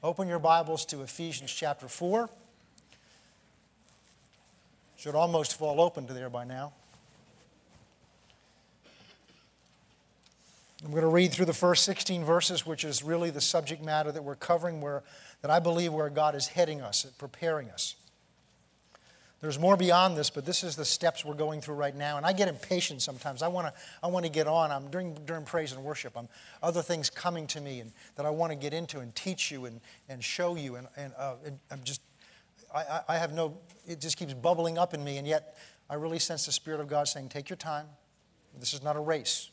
[0.00, 2.30] Open your Bibles to Ephesians chapter 4.
[4.96, 6.72] Should almost fall open to there by now.
[10.84, 14.12] I'm going to read through the first 16 verses, which is really the subject matter
[14.12, 15.02] that we're covering, where,
[15.42, 17.96] that I believe where God is heading us, preparing us.
[19.40, 22.16] There's more beyond this, but this is the steps we're going through right now.
[22.16, 23.40] And I get impatient sometimes.
[23.40, 24.72] I want to I want to get on.
[24.72, 26.14] I'm during, during praise and worship.
[26.16, 26.28] I'm
[26.60, 29.66] other things coming to me and that I want to get into and teach you
[29.66, 30.74] and, and show you.
[30.74, 32.00] And, and, uh, and I'm just,
[32.74, 33.56] I, I have no,
[33.86, 35.18] it just keeps bubbling up in me.
[35.18, 35.56] And yet
[35.88, 37.86] I really sense the Spirit of God saying, take your time.
[38.58, 39.50] This is not a race.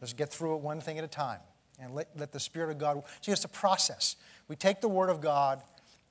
[0.00, 1.40] Let's get through it one thing at a time.
[1.78, 4.16] And let, let the Spirit of God, see, it's a process.
[4.48, 5.62] We take the Word of God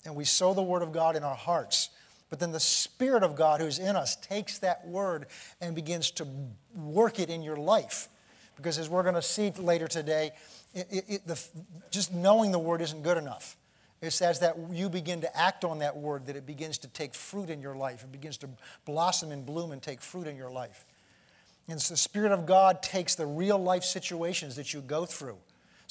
[0.05, 1.89] and we sow the Word of God in our hearts
[2.31, 5.27] but then the Spirit of God who's in us takes that word
[5.59, 6.27] and begins to
[6.73, 8.07] work it in your life.
[8.55, 10.31] Because as we're going to see later today,
[10.73, 11.39] it, it, it, the,
[11.91, 13.57] just knowing the word isn't good enough.
[14.01, 17.13] It's as that you begin to act on that word that it begins to take
[17.13, 18.03] fruit in your life.
[18.05, 18.49] It begins to
[18.85, 20.85] blossom and bloom and take fruit in your life.
[21.67, 25.37] And so the Spirit of God takes the real life situations that you go through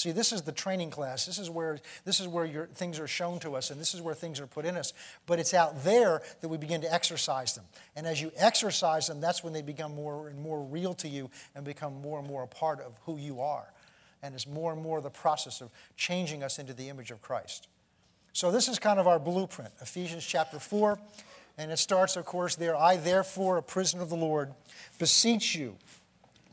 [0.00, 1.26] See, this is the training class.
[1.26, 4.00] This is where, this is where your, things are shown to us, and this is
[4.00, 4.94] where things are put in us.
[5.26, 7.66] But it's out there that we begin to exercise them.
[7.94, 11.30] And as you exercise them, that's when they become more and more real to you
[11.54, 13.70] and become more and more a part of who you are.
[14.22, 17.68] And it's more and more the process of changing us into the image of Christ.
[18.32, 20.98] So, this is kind of our blueprint Ephesians chapter 4.
[21.58, 24.54] And it starts, of course, there I, therefore, a prisoner of the Lord,
[24.98, 25.76] beseech you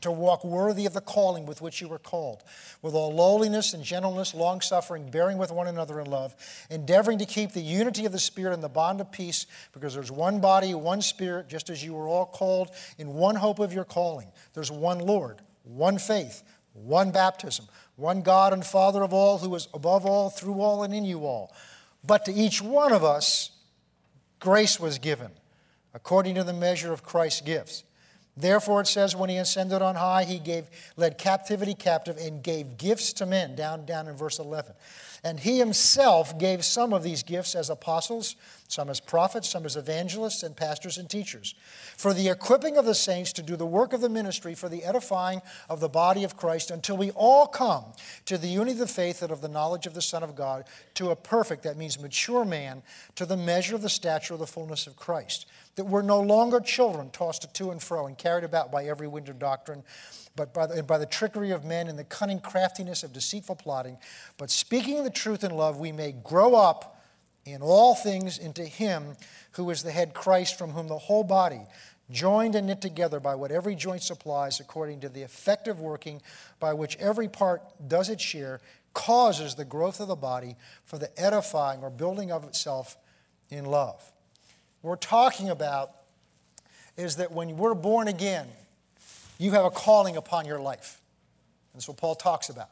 [0.00, 2.42] to walk worthy of the calling with which you were called,
[2.82, 6.34] with all lowliness and gentleness, long suffering, bearing with one another in love,
[6.70, 10.10] endeavoring to keep the unity of the Spirit in the bond of peace, because there's
[10.10, 13.84] one body, one Spirit, just as you were all called in one hope of your
[13.84, 14.28] calling.
[14.54, 19.68] There's one Lord, one faith, one baptism, one God and Father of all, who is
[19.74, 21.52] above all, through all, and in you all.
[22.04, 23.50] But to each one of us,
[24.38, 25.32] grace was given,
[25.92, 27.82] according to the measure of Christ's gifts.
[28.40, 30.66] Therefore, it says, when he ascended on high, he gave,
[30.96, 34.74] led captivity captive and gave gifts to men, down, down in verse 11.
[35.24, 38.36] And he himself gave some of these gifts as apostles,
[38.68, 41.54] some as prophets, some as evangelists, and pastors and teachers,
[41.96, 44.84] for the equipping of the saints to do the work of the ministry, for the
[44.84, 47.84] edifying of the body of Christ, until we all come
[48.26, 50.64] to the unity of the faith and of the knowledge of the Son of God,
[50.94, 52.82] to a perfect, that means mature man,
[53.16, 55.46] to the measure of the stature of the fullness of Christ
[55.78, 59.28] that we're no longer children tossed to and fro and carried about by every wind
[59.28, 59.84] of doctrine,
[60.34, 63.96] but by the, by the trickery of men and the cunning craftiness of deceitful plotting.
[64.38, 66.97] But speaking the truth in love, we may grow up
[67.52, 69.16] in all things into Him
[69.52, 71.62] who is the head Christ, from whom the whole body,
[72.10, 76.22] joined and knit together by what every joint supplies, according to the effective working
[76.60, 78.60] by which every part does its share,
[78.94, 82.96] causes the growth of the body for the edifying or building of itself
[83.50, 84.12] in love
[84.80, 85.92] What we're talking about
[86.96, 88.46] is that when we're born again,
[89.38, 91.00] you have a calling upon your life.
[91.72, 92.70] That's what Paul talks about.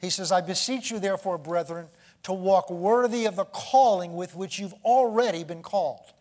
[0.00, 1.88] He says, I beseech you, therefore, brethren,
[2.22, 6.12] to walk worthy of the calling with which you've already been called.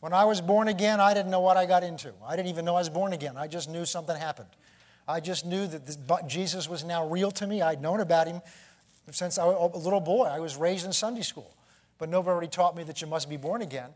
[0.00, 2.12] When I was born again, I didn't know what I got into.
[2.26, 3.36] I didn't even know I was born again.
[3.36, 4.48] I just knew something happened.
[5.06, 7.60] I just knew that this, Jesus was now real to me.
[7.60, 8.40] I'd known about him
[9.10, 10.24] since I was a little boy.
[10.24, 11.54] I was raised in Sunday school,
[11.98, 13.90] but nobody taught me that you must be born again.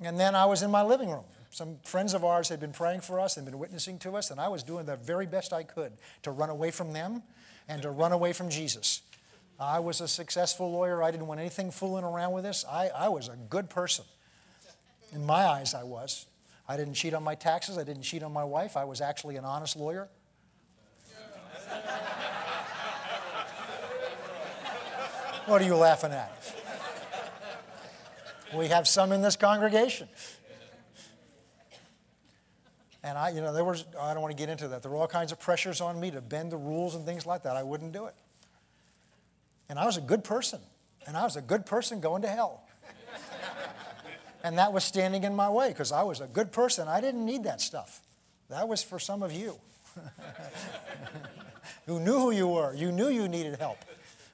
[0.00, 1.24] And then I was in my living room.
[1.50, 4.38] Some friends of ours had been praying for us and been witnessing to us, and
[4.38, 5.92] I was doing the very best I could
[6.22, 7.22] to run away from them
[7.66, 9.00] and to run away from Jesus.
[9.58, 11.02] I was a successful lawyer.
[11.02, 12.64] I didn't want anything fooling around with this.
[12.70, 14.04] I, I was a good person.
[15.12, 16.26] In my eyes, I was.
[16.68, 17.78] I didn't cheat on my taxes.
[17.78, 18.76] I didn't cheat on my wife.
[18.76, 20.08] I was actually an honest lawyer.
[25.46, 26.32] what are you laughing at?
[28.54, 30.08] We have some in this congregation.
[33.02, 34.82] And I, you know, there was, I don't want to get into that.
[34.82, 37.44] There were all kinds of pressures on me to bend the rules and things like
[37.44, 37.56] that.
[37.56, 38.14] I wouldn't do it.
[39.68, 40.60] And I was a good person.
[41.06, 42.66] And I was a good person going to hell.
[44.44, 46.88] and that was standing in my way because I was a good person.
[46.88, 48.00] I didn't need that stuff.
[48.48, 49.56] That was for some of you
[51.86, 52.74] who knew who you were.
[52.74, 53.78] You knew you needed help.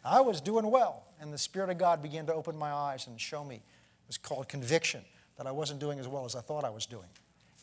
[0.05, 1.05] I was doing well.
[1.21, 3.63] And the Spirit of God began to open my eyes and show me It
[4.09, 5.03] was called conviction
[5.37, 7.09] that I wasn't doing as well as I thought I was doing.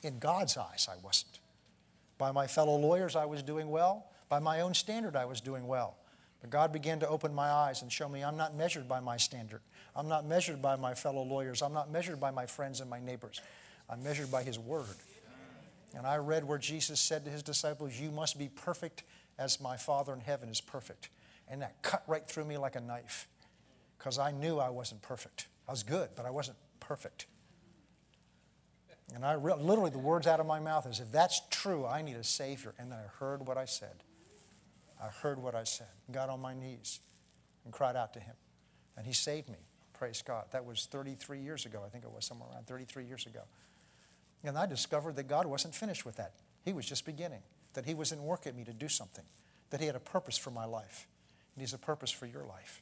[0.02, 1.40] In God's eyes, I wasn't.
[2.18, 4.06] By my fellow lawyers, I was doing well.
[4.30, 5.98] By my own standard, I was doing well.
[6.42, 9.18] But God began to open my eyes and show me I'm not measured by my
[9.18, 9.62] standard.
[9.96, 11.62] I'm not measured by my fellow lawyers.
[11.62, 13.42] I'm not measured by my friends and my neighbors.
[13.90, 14.86] I'm measured by His Word.
[15.96, 19.04] And I read where Jesus said to His disciples, You must be perfect
[19.38, 21.10] as my Father in heaven is perfect.
[21.50, 23.28] And that cut right through me like a knife.
[23.98, 25.48] because I knew I wasn't perfect.
[25.68, 27.26] I was good, but I wasn't perfect.
[29.14, 32.02] And I re- literally, the words out of my mouth is, if that's true, I
[32.02, 32.74] need a Savior.
[32.80, 34.04] And then I heard what I said.
[35.02, 37.00] I heard what I said, got on my knees,
[37.64, 38.36] and cried out to Him.
[38.98, 39.58] And He saved me.
[39.94, 40.46] Praise God.
[40.52, 41.82] That was 33 years ago.
[41.86, 43.42] I think it was somewhere around 33 years ago.
[44.44, 46.34] And I discovered that God wasn't finished with that.
[46.64, 47.42] He was just beginning,
[47.74, 49.26] that He was in work at me to do something,
[49.70, 51.08] that He had a purpose for my life,
[51.56, 52.82] and He's a purpose for your life.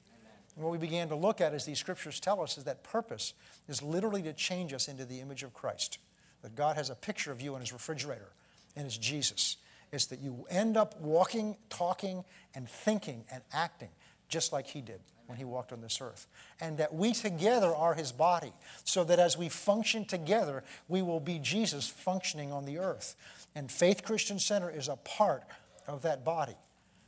[0.55, 3.33] And what we began to look at, as these scriptures tell us, is that purpose
[3.67, 5.99] is literally to change us into the image of Christ.
[6.41, 8.31] That God has a picture of you in His refrigerator,
[8.75, 9.57] and it's Jesus.
[9.91, 12.23] It's that you end up walking, talking,
[12.53, 13.89] and thinking and acting
[14.29, 16.27] just like He did when he walked on this earth.
[16.59, 18.53] And that we together are his body,
[18.83, 23.15] so that as we function together, we will be Jesus functioning on the earth.
[23.53, 25.43] And Faith Christian Center is a part
[25.85, 26.55] of that body.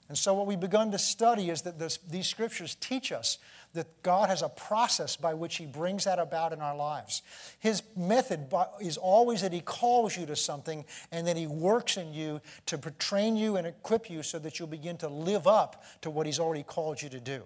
[0.10, 3.38] And so, what we've begun to study is that this, these scriptures teach us
[3.74, 7.22] that God has a process by which He brings that about in our lives.
[7.60, 8.52] His method
[8.82, 12.78] is always that He calls you to something and then He works in you to
[12.98, 16.40] train you and equip you so that you'll begin to live up to what He's
[16.40, 17.44] already called you to do.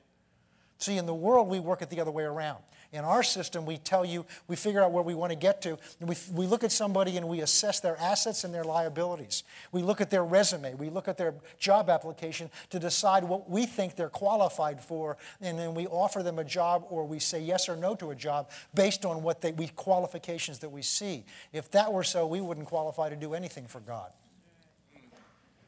[0.77, 2.63] See, in the world, we work it the other way around.
[2.93, 5.79] In our system, we tell you, we figure out where we want to get to,
[5.99, 9.43] and we, we look at somebody and we assess their assets and their liabilities.
[9.71, 13.65] We look at their resume, we look at their job application to decide what we
[13.65, 17.67] think they're qualified for, and then we offer them a job or we say yes
[17.67, 21.25] or no to a job based on what they, we, qualifications that we see.
[21.51, 24.11] If that were so, we wouldn't qualify to do anything for God.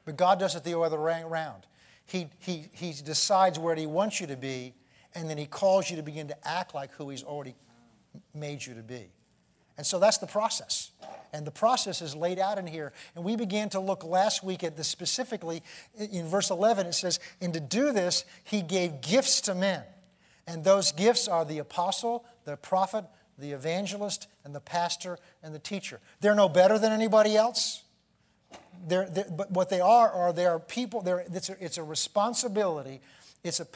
[0.06, 1.66] But God does it the other way around.
[2.06, 4.76] He, he, he decides where He wants you to be
[5.16, 7.56] and then he calls you to begin to act like who he's already
[8.34, 9.10] made you to be.
[9.78, 10.92] And so that's the process.
[11.34, 12.94] And the process is laid out in here.
[13.16, 15.64] And we began to look last week at this specifically.
[15.98, 19.84] In verse 11, it says, And to do this, he gave gifts to men.
[20.48, 23.04] And those gifts are the apostle, the prophet,
[23.38, 26.00] the evangelist, and the pastor and the teacher.
[26.22, 27.84] They're no better than anybody else.
[28.88, 31.04] They're, they're, but what they are are they are people.
[31.34, 33.02] It's a, it's a responsibility
[33.46, 33.68] it's a,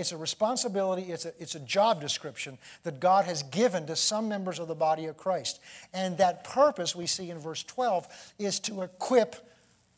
[0.00, 4.28] it's a responsibility, it's a, it's a job description that God has given to some
[4.28, 5.60] members of the body of Christ.
[5.92, 8.06] And that purpose, we see in verse 12,
[8.38, 9.34] is to equip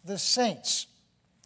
[0.03, 0.87] the saints.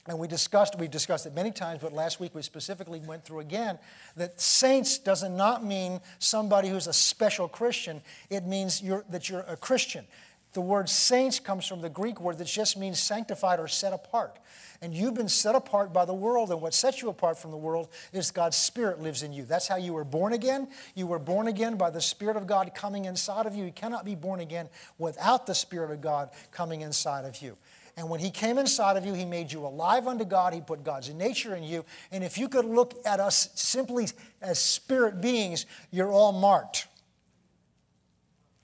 [0.07, 3.41] And we discussed, we've discussed it many times, but last week we specifically went through
[3.41, 3.81] again
[4.17, 8.01] that saints does not mean somebody who's a special Christian.
[8.31, 10.05] It means you're, that you're a Christian.
[10.53, 14.39] The word saints comes from the Greek word that just means sanctified or set apart.
[14.83, 17.57] And you've been set apart by the world, and what sets you apart from the
[17.57, 19.45] world is God's Spirit lives in you.
[19.45, 20.69] That's how you were born again.
[20.95, 23.65] You were born again by the Spirit of God coming inside of you.
[23.65, 24.69] You cannot be born again
[24.99, 27.57] without the Spirit of God coming inside of you.
[27.97, 30.53] And when He came inside of you, He made you alive unto God.
[30.53, 31.85] He put God's nature in you.
[32.11, 34.09] And if you could look at us simply
[34.43, 36.89] as spirit beings, you're all marked.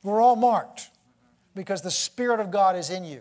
[0.03, 0.91] We're all marked
[1.59, 3.21] because the Spirit of God is in you.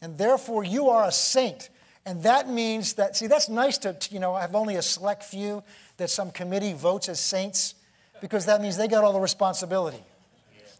[0.00, 1.70] And therefore, you are a saint.
[2.06, 5.64] And that means that, see, that's nice to, you know, have only a select few
[5.96, 7.74] that some committee votes as saints
[8.20, 10.04] because that means they got all the responsibility.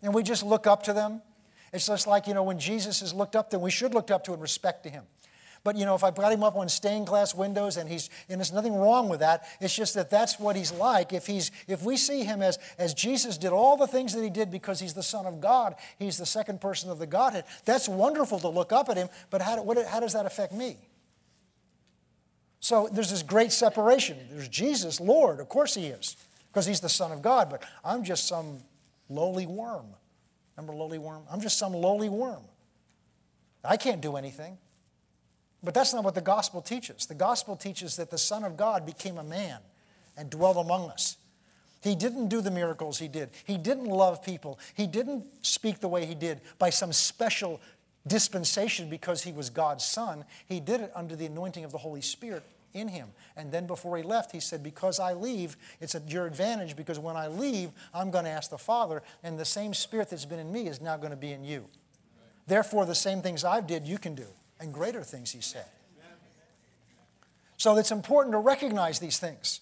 [0.03, 1.21] And we just look up to them.
[1.73, 4.23] It's just like, you know, when Jesus is looked up to, we should look up
[4.25, 5.03] to and respect to him.
[5.69, 8.41] But, you know, if I brought him up on stained glass windows and he's, and
[8.41, 11.13] there's nothing wrong with that, it's just that that's what he's like.
[11.13, 14.31] If, he's, if we see him as, as Jesus did all the things that he
[14.31, 17.87] did because he's the Son of God, he's the second person of the Godhead, that's
[17.87, 20.79] wonderful to look up at him, but how, what, how does that affect me?
[22.61, 24.17] So there's this great separation.
[24.31, 26.17] There's Jesus, Lord, of course he is,
[26.51, 28.61] because he's the Son of God, but I'm just some
[29.11, 29.89] lowly worm.
[30.57, 31.25] Remember lowly worm?
[31.31, 32.45] I'm just some lowly worm.
[33.63, 34.57] I can't do anything.
[35.63, 37.07] But that's not what the gospel teaches.
[37.07, 39.59] The gospel teaches that the Son of God became a man
[40.17, 41.17] and dwelt among us.
[41.81, 43.31] He didn't do the miracles he did.
[43.45, 44.59] He didn't love people.
[44.75, 47.61] He didn't speak the way he did by some special
[48.07, 50.25] dispensation because he was God's son.
[50.47, 53.09] He did it under the anointing of the Holy Spirit in him.
[53.37, 56.99] And then before he left, he said, Because I leave, it's at your advantage because
[56.99, 60.39] when I leave, I'm going to ask the Father, and the same Spirit that's been
[60.39, 61.67] in me is now going to be in you.
[62.47, 64.27] Therefore, the same things I've did, you can do,
[64.61, 65.67] and greater things, he said.
[67.57, 69.61] So it's important to recognize these things.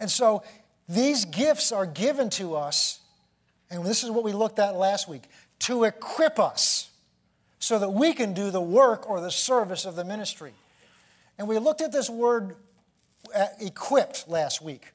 [0.00, 0.42] And so
[0.88, 3.00] these gifts are given to us,
[3.70, 5.24] and this is what we looked at last week
[5.60, 6.90] to equip us
[7.58, 10.52] so that we can do the work or the service of the ministry.
[11.38, 12.56] And we looked at this word
[13.34, 14.92] uh, equipped last week.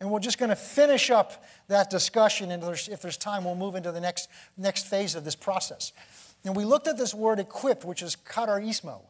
[0.00, 2.50] And we're just going to finish up that discussion.
[2.50, 5.92] And if there's time, we'll move into the next, next phase of this process.
[6.44, 9.00] And we looked at this word equipped, which is katarismo,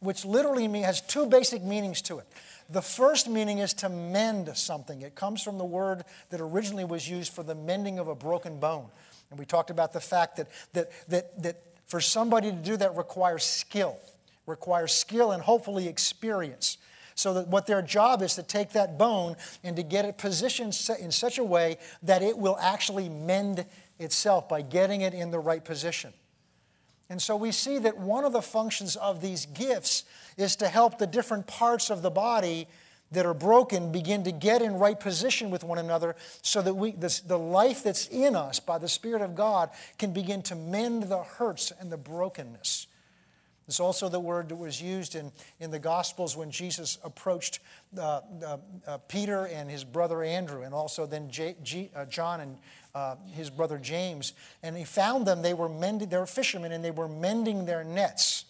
[0.00, 2.26] which literally has two basic meanings to it.
[2.68, 5.02] The first meaning is to mend something.
[5.02, 8.58] It comes from the word that originally was used for the mending of a broken
[8.58, 8.88] bone.
[9.30, 12.96] And we talked about the fact that, that, that, that for somebody to do that
[12.96, 13.98] requires skill,
[14.46, 16.78] requires skill and hopefully experience.
[17.14, 20.78] So that what their job is to take that bone and to get it positioned
[20.98, 23.66] in such a way that it will actually mend
[23.98, 26.12] itself by getting it in the right position.
[27.12, 30.04] And so we see that one of the functions of these gifts
[30.38, 32.66] is to help the different parts of the body
[33.10, 36.92] that are broken begin to get in right position with one another so that we,
[36.92, 41.02] this, the life that's in us by the Spirit of God can begin to mend
[41.02, 42.86] the hurts and the brokenness.
[43.68, 47.60] It's also the word that was used in, in the Gospels when Jesus approached
[47.96, 52.40] uh, uh, uh, Peter and his brother Andrew, and also then J, G, uh, John
[52.40, 52.56] and
[52.94, 54.32] uh, his brother James.
[54.62, 57.84] And he found them, they were mending, they were fishermen, and they were mending their
[57.84, 58.44] nets.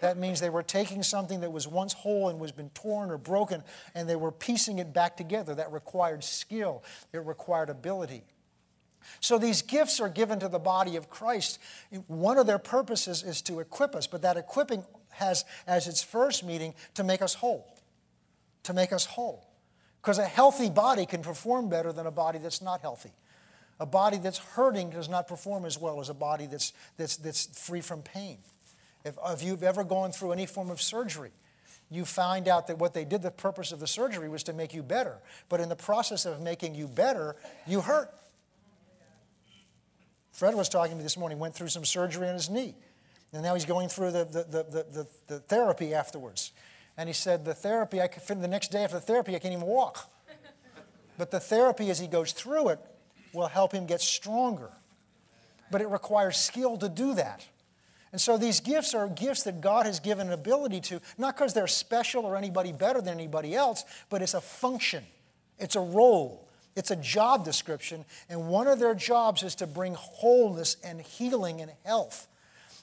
[0.00, 3.18] That means they were taking something that was once whole and was been torn or
[3.18, 3.62] broken,
[3.94, 5.54] and they were piecing it back together.
[5.54, 6.82] That required skill,
[7.12, 8.24] it required ability.
[9.20, 11.60] So these gifts are given to the body of Christ.
[12.08, 16.44] One of their purposes is to equip us, but that equipping has as its first
[16.44, 17.72] meaning to make us whole.
[18.64, 19.48] To make us whole.
[20.00, 23.12] Because a healthy body can perform better than a body that's not healthy.
[23.80, 27.46] A body that's hurting does not perform as well as a body that's, that's, that's
[27.58, 28.38] free from pain.
[29.04, 31.32] If, if you've ever gone through any form of surgery,
[31.90, 34.72] you find out that what they did, the purpose of the surgery was to make
[34.72, 35.18] you better.
[35.48, 37.36] But in the process of making you better,
[37.66, 38.10] you hurt.
[40.30, 42.74] Fred was talking to me this morning, went through some surgery on his knee.
[43.32, 46.52] And now he's going through the, the, the, the, the therapy afterwards.
[46.96, 49.54] And he said, The therapy, I could, the next day after the therapy, I can't
[49.54, 50.10] even walk.
[51.18, 52.80] But the therapy, as he goes through it,
[53.32, 54.70] will help him get stronger.
[55.70, 57.46] But it requires skill to do that.
[58.12, 61.54] And so these gifts are gifts that God has given an ability to, not because
[61.54, 65.04] they're special or anybody better than anybody else, but it's a function,
[65.58, 66.48] it's a role.
[66.74, 71.60] It's a job description, and one of their jobs is to bring wholeness and healing
[71.60, 72.28] and health.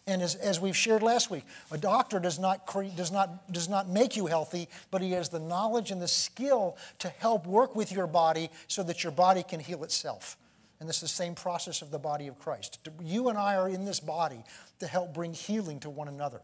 [0.10, 3.70] And as, as we've shared last week, a doctor does not, cre- does, not, does
[3.70, 7.76] not make you healthy, but he has the knowledge and the skill to help work
[7.76, 10.36] with your body so that your body can heal itself.
[10.80, 12.80] And this is the same process of the body of Christ.
[13.04, 14.44] You and I are in this body
[14.80, 16.42] to help bring healing to one another.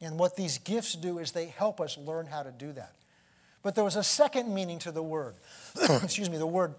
[0.00, 2.94] And what these gifts do is they help us learn how to do that.
[3.64, 5.34] But there was a second meaning to the word.
[5.82, 6.76] Excuse me, the word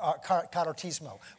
[0.00, 0.12] uh,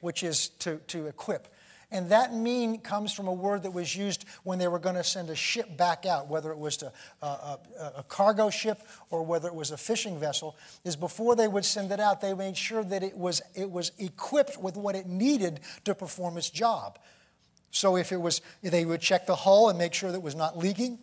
[0.02, 1.48] which is to, to equip.
[1.94, 5.04] And that mean comes from a word that was used when they were going to
[5.04, 8.82] send a ship back out, whether it was to, uh, a, a, cargo ship
[9.12, 12.34] or whether it was a fishing vessel, is before they would send it out, they
[12.34, 16.50] made sure that it was, it was equipped with what it needed to perform its
[16.50, 16.98] job.
[17.70, 20.36] So if it was, they would check the hull and make sure that it was
[20.36, 20.98] not leaking.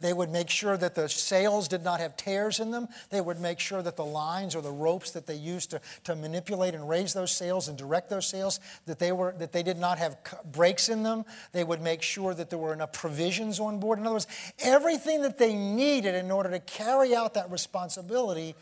[0.00, 2.88] They would make sure that the sails did not have tears in them.
[3.10, 6.16] They would make sure that the lines or the ropes that they used to, to
[6.16, 9.78] manipulate and raise those sails and direct those sails, that they, were, that they did
[9.78, 10.16] not have
[10.50, 11.24] breaks in them.
[11.52, 13.98] They would make sure that there were enough provisions on board.
[13.98, 14.26] In other words,
[14.58, 18.54] everything that they needed in order to carry out that responsibility,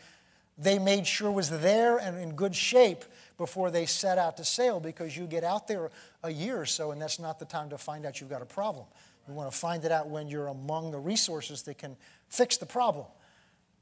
[0.57, 3.05] they made sure was there and in good shape
[3.37, 5.89] before they set out to sail because you get out there
[6.23, 8.45] a year or so and that's not the time to find out you've got a
[8.45, 8.85] problem.
[9.29, 11.95] You want to find it out when you're among the resources that can
[12.29, 13.05] fix the problem.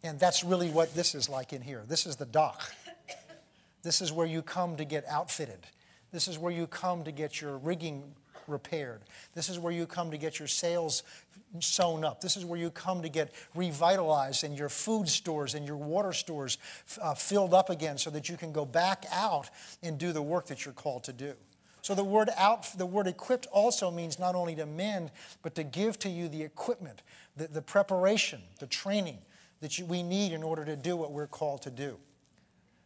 [0.04, 1.84] And that's really what this is like in here.
[1.88, 2.74] This is the dock.
[3.82, 5.60] This is where you come to get outfitted.
[6.12, 8.04] This is where you come to get your rigging
[8.48, 9.02] repaired.
[9.34, 11.04] This is where you come to get your sails
[11.60, 12.20] sewn up.
[12.20, 16.12] This is where you come to get revitalized and your food stores and your water
[16.12, 16.58] stores
[17.02, 19.50] uh, filled up again so that you can go back out
[19.82, 21.34] and do the work that you're called to do.
[21.88, 25.10] So the word out, the word equipped also means not only to mend,
[25.42, 27.02] but to give to you the equipment,
[27.38, 29.20] the, the preparation, the training
[29.62, 31.96] that you, we need in order to do what we're called to do.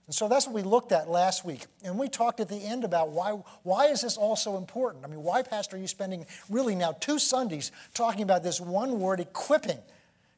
[0.05, 1.65] And so that's what we looked at last week.
[1.84, 3.31] And we talked at the end about why,
[3.63, 5.03] why is this all so important?
[5.03, 9.00] I mean, why, Pastor, are you spending really now two Sundays talking about this one
[9.00, 9.79] word, equipping?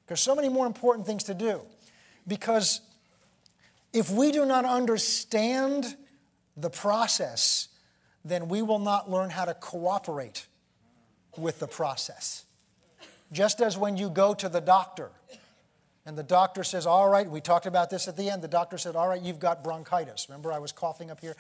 [0.08, 1.63] There's so many more important things to do.
[2.25, 2.79] Because
[3.91, 5.98] if we do not understand
[6.55, 7.67] the process,
[8.25, 10.48] then we will not learn how to cooperate
[11.38, 12.46] with the process.
[13.32, 15.10] Just as when you go to the doctor,
[16.06, 18.42] And the doctor says, All right, we talked about this at the end.
[18.42, 20.27] The doctor said, All right, you've got bronchitis.
[20.27, 21.36] Remember, I was coughing up here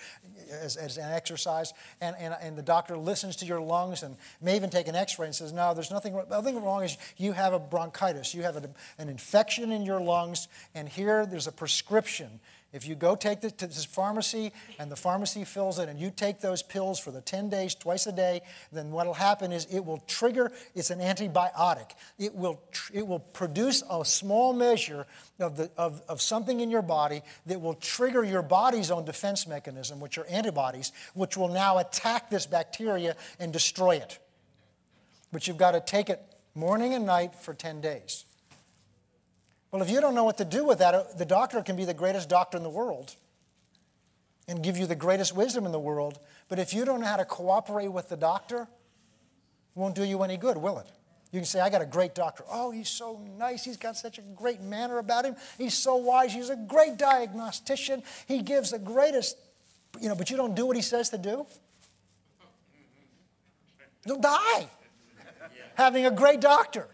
[0.49, 1.73] as, as an exercise.
[1.99, 5.19] And, and, and the doctor listens to your lungs and may even take an x
[5.19, 6.27] ray and says, No, there's nothing, wrong.
[6.29, 6.83] nothing wrong.
[6.83, 8.33] Is you have a bronchitis.
[8.33, 10.47] You have a, an infection in your lungs.
[10.73, 12.39] And here there's a prescription
[12.73, 16.09] if you go take this to this pharmacy and the pharmacy fills it and you
[16.09, 19.65] take those pills for the 10 days, twice a day, then what will happen is
[19.65, 21.91] it will trigger, it's an antibiotic.
[22.17, 22.59] It will,
[22.91, 25.05] it will produce a small measure
[25.39, 29.45] of, the, of, of something in your body that will trigger your body's own defense
[29.45, 34.17] mechanism, which are antibodies, which will now attack this bacteria and destroy it.
[35.31, 36.19] But you've got to take it
[36.55, 38.25] morning and night for 10 days.
[39.73, 41.83] Well, if you don't know what to do with that, uh, the doctor can be
[41.83, 43.15] the greatest doctor in the world
[44.47, 46.19] and give you the greatest wisdom in the world.
[46.47, 48.67] But if you don't know how to cooperate with the doctor, it
[49.73, 50.85] won't do you any good, will it?
[51.31, 52.43] You can say, I got a great doctor.
[52.51, 53.65] Oh, he's so nice.
[53.65, 55.35] He's got such a great manner about him.
[55.57, 56.31] He's so wise.
[56.31, 58.03] He's a great diagnostician.
[58.27, 59.37] He gives the greatest,
[59.99, 61.47] you know, but you don't do what he says to do.
[64.05, 64.67] You'll die
[65.73, 66.89] having a great doctor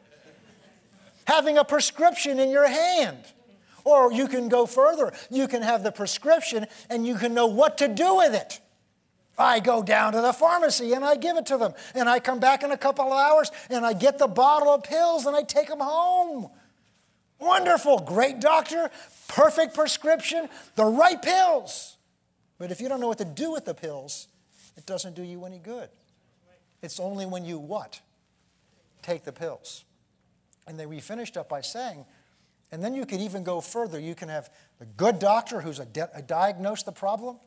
[1.29, 3.23] having a prescription in your hand.
[3.85, 5.13] Or you can go further.
[5.29, 8.59] You can have the prescription and you can know what to do with it.
[9.37, 11.73] I go down to the pharmacy and I give it to them.
[11.95, 14.83] And I come back in a couple of hours and I get the bottle of
[14.83, 16.49] pills and I take them home.
[17.39, 18.91] Wonderful, great doctor,
[19.29, 21.95] perfect prescription, the right pills.
[22.57, 24.27] But if you don't know what to do with the pills,
[24.75, 25.89] it doesn't do you any good.
[26.81, 28.01] It's only when you what?
[29.01, 29.85] Take the pills.
[30.69, 32.05] And then we finished up by saying,
[32.71, 33.99] and then you could even go further.
[33.99, 37.37] You can have the good doctor who's a, di- a diagnosed the problem,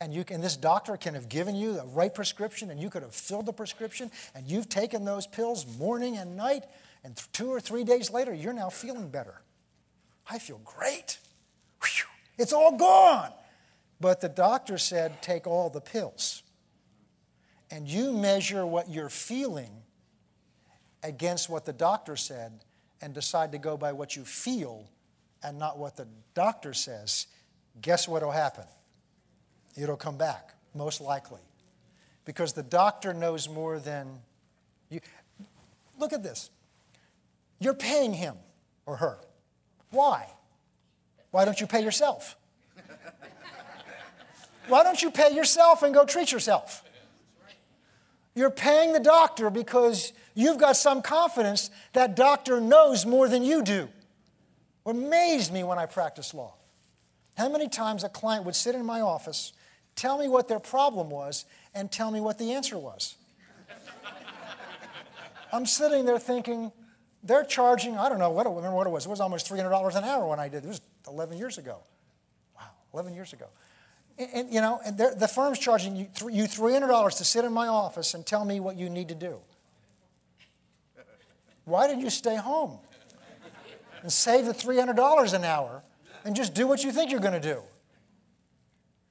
[0.00, 3.02] and you can, this doctor can have given you the right prescription, and you could
[3.02, 6.62] have filled the prescription, and you've taken those pills morning and night,
[7.02, 9.42] and th- two or three days later, you're now feeling better.
[10.30, 11.18] I feel great.
[11.82, 12.06] Whew,
[12.38, 13.32] it's all gone.
[14.00, 16.44] But the doctor said, take all the pills.
[17.72, 19.82] And you measure what you're feeling
[21.02, 22.52] against what the doctor said
[23.00, 24.88] and decide to go by what you feel
[25.42, 27.26] and not what the doctor says,
[27.80, 28.64] guess what will happen?
[29.76, 31.40] It'll come back, most likely.
[32.24, 34.20] Because the doctor knows more than
[34.88, 35.00] you.
[35.98, 36.50] Look at this.
[37.58, 38.36] You're paying him
[38.86, 39.18] or her.
[39.90, 40.28] Why?
[41.30, 42.36] Why don't you pay yourself?
[44.68, 46.84] Why don't you pay yourself and go treat yourself?
[48.34, 53.62] You're paying the doctor because you've got some confidence that doctor knows more than you
[53.62, 53.88] do.
[54.86, 56.54] It amazed me when I practiced law.
[57.36, 59.52] How many times a client would sit in my office,
[59.96, 63.16] tell me what their problem was, and tell me what the answer was.
[65.52, 66.72] I'm sitting there thinking,
[67.22, 69.06] they're charging, I don't know, what, remember what it was.
[69.06, 70.64] It was almost $300 an hour when I did.
[70.64, 71.78] It was 11 years ago.
[72.56, 73.46] Wow, 11 years ago.
[74.18, 77.68] And, and you know, and the firm's charging you, you $300 to sit in my
[77.68, 79.38] office and tell me what you need to do.
[81.64, 82.78] Why didn't you stay home
[84.02, 85.82] and save the $300 an hour
[86.24, 87.62] and just do what you think you're going to do?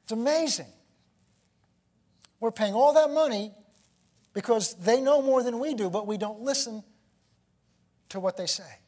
[0.03, 0.67] It's amazing.
[2.39, 3.51] We're paying all that money
[4.33, 6.83] because they know more than we do, but we don't listen
[8.09, 8.79] to what they say.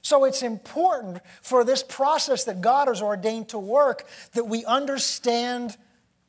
[0.00, 5.76] So it's important for this process that God has ordained to work that we understand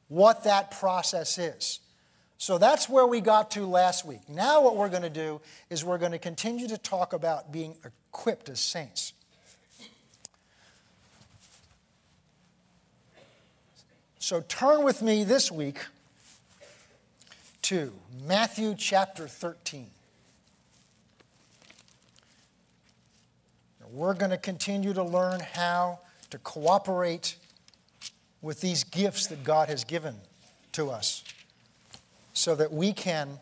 [0.07, 1.79] what that process is.
[2.37, 4.27] So that's where we got to last week.
[4.27, 7.75] Now, what we're going to do is we're going to continue to talk about being
[7.85, 9.13] equipped as saints.
[14.19, 15.85] So turn with me this week
[17.63, 17.93] to
[18.25, 19.87] Matthew chapter 13.
[23.91, 25.99] We're going to continue to learn how
[26.31, 27.37] to cooperate
[28.41, 30.15] with these gifts that God has given
[30.73, 31.23] to us
[32.35, 33.39] so that we can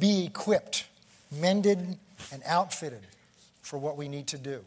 [0.00, 0.86] be equipped,
[1.30, 1.98] mended,
[2.32, 3.06] and outfitted
[3.60, 4.64] for what we need to do.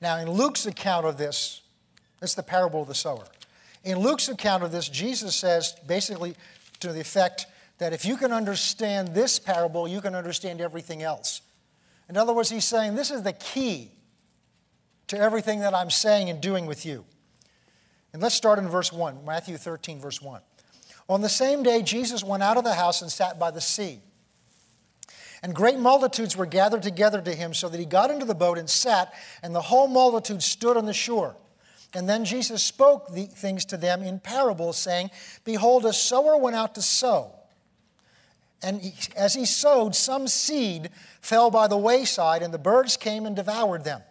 [0.00, 1.62] Now, in Luke's account of this,
[2.20, 3.24] it's the parable of the sower.
[3.84, 6.34] In Luke's account of this, Jesus says basically
[6.80, 7.46] to the effect
[7.78, 11.40] that if you can understand this parable, you can understand everything else.
[12.08, 13.90] In other words, he's saying this is the key
[15.08, 17.04] to everything that I'm saying and doing with you.
[18.12, 20.40] And let's start in verse 1, Matthew 13, verse 1.
[21.08, 24.00] On the same day, Jesus went out of the house and sat by the sea.
[25.42, 28.58] And great multitudes were gathered together to him, so that he got into the boat
[28.58, 31.36] and sat, and the whole multitude stood on the shore.
[31.94, 35.10] And then Jesus spoke the things to them in parables, saying,
[35.44, 37.32] Behold, a sower went out to sow.
[38.62, 40.90] And he, as he sowed, some seed
[41.20, 44.02] fell by the wayside, and the birds came and devoured them.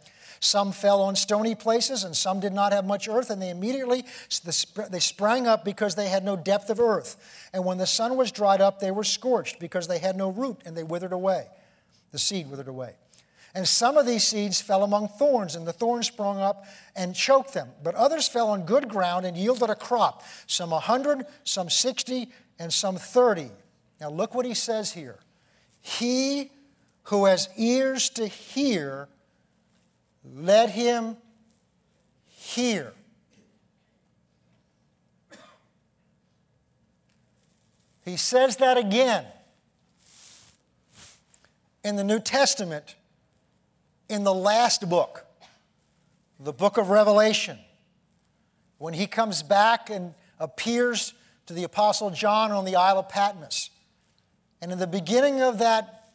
[0.46, 4.06] Some fell on stony places, and some did not have much earth, and they immediately
[4.92, 7.18] they sprang up because they had no depth of earth.
[7.52, 10.62] And when the sun was dried up, they were scorched because they had no root,
[10.64, 11.48] and they withered away.
[12.12, 12.94] The seed withered away.
[13.56, 17.56] And some of these seeds fell among thorns, and the thorns sprung up and choked
[17.56, 17.70] them.
[17.84, 22.30] But others fell on good ground and yielded a crop, some a hundred, some sixty,
[22.60, 23.50] and some thirty.
[24.00, 25.18] Now look what he says here.
[25.82, 26.52] He
[27.06, 29.08] who has ears to hear,
[30.34, 31.18] let him
[32.28, 32.94] hear.
[38.04, 39.26] He says that again
[41.84, 42.96] in the New Testament
[44.10, 45.26] in the last book,
[46.40, 47.58] the book of Revelation,
[48.78, 51.14] when he comes back and appears
[51.48, 53.70] to the Apostle John on the Isle of Patmos.
[54.62, 56.12] And in the beginning of that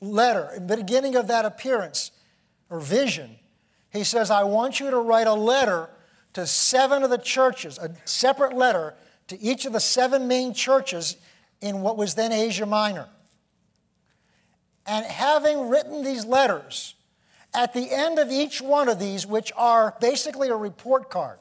[0.00, 2.10] letter, in the beginning of that appearance
[2.70, 3.36] or vision,
[3.94, 5.88] he says, I want you to write a letter
[6.34, 8.94] to seven of the churches, a separate letter
[9.28, 11.16] to each of the seven main churches
[11.60, 13.08] in what was then Asia Minor.
[14.86, 16.94] And having written these letters,
[17.54, 21.38] at the end of each one of these, which are basically a report card,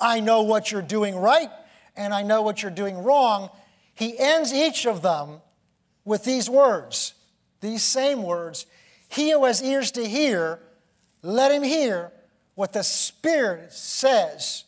[0.00, 1.50] I know what you're doing right
[1.96, 3.48] and I know what you're doing wrong.
[3.94, 5.40] He ends each of them
[6.04, 7.14] with these words,
[7.60, 8.66] these same words
[9.08, 10.58] He who has ears to hear,
[11.22, 12.12] let him hear
[12.54, 14.64] what the Spirit says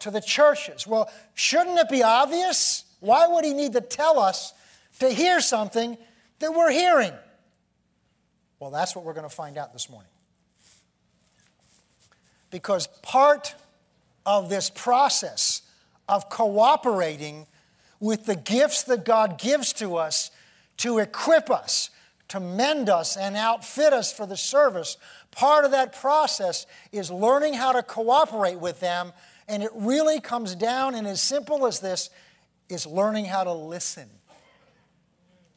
[0.00, 0.86] to the churches.
[0.86, 2.84] Well, shouldn't it be obvious?
[3.00, 4.52] Why would he need to tell us
[5.00, 5.96] to hear something
[6.38, 7.12] that we're hearing?
[8.60, 10.10] Well, that's what we're going to find out this morning.
[12.50, 13.54] Because part
[14.26, 15.62] of this process
[16.08, 17.46] of cooperating
[17.98, 20.30] with the gifts that God gives to us
[20.78, 21.90] to equip us,
[22.28, 24.96] to mend us, and outfit us for the service,
[25.32, 29.12] part of that process is learning how to cooperate with them.
[29.48, 32.10] And it really comes down, and as simple as this,
[32.68, 34.08] is learning how to listen.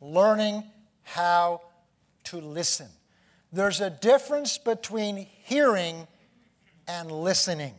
[0.02, 0.64] Learning
[1.04, 1.62] how
[2.26, 2.90] to listen.
[3.54, 6.08] There's a difference between hearing
[6.88, 7.74] and listening.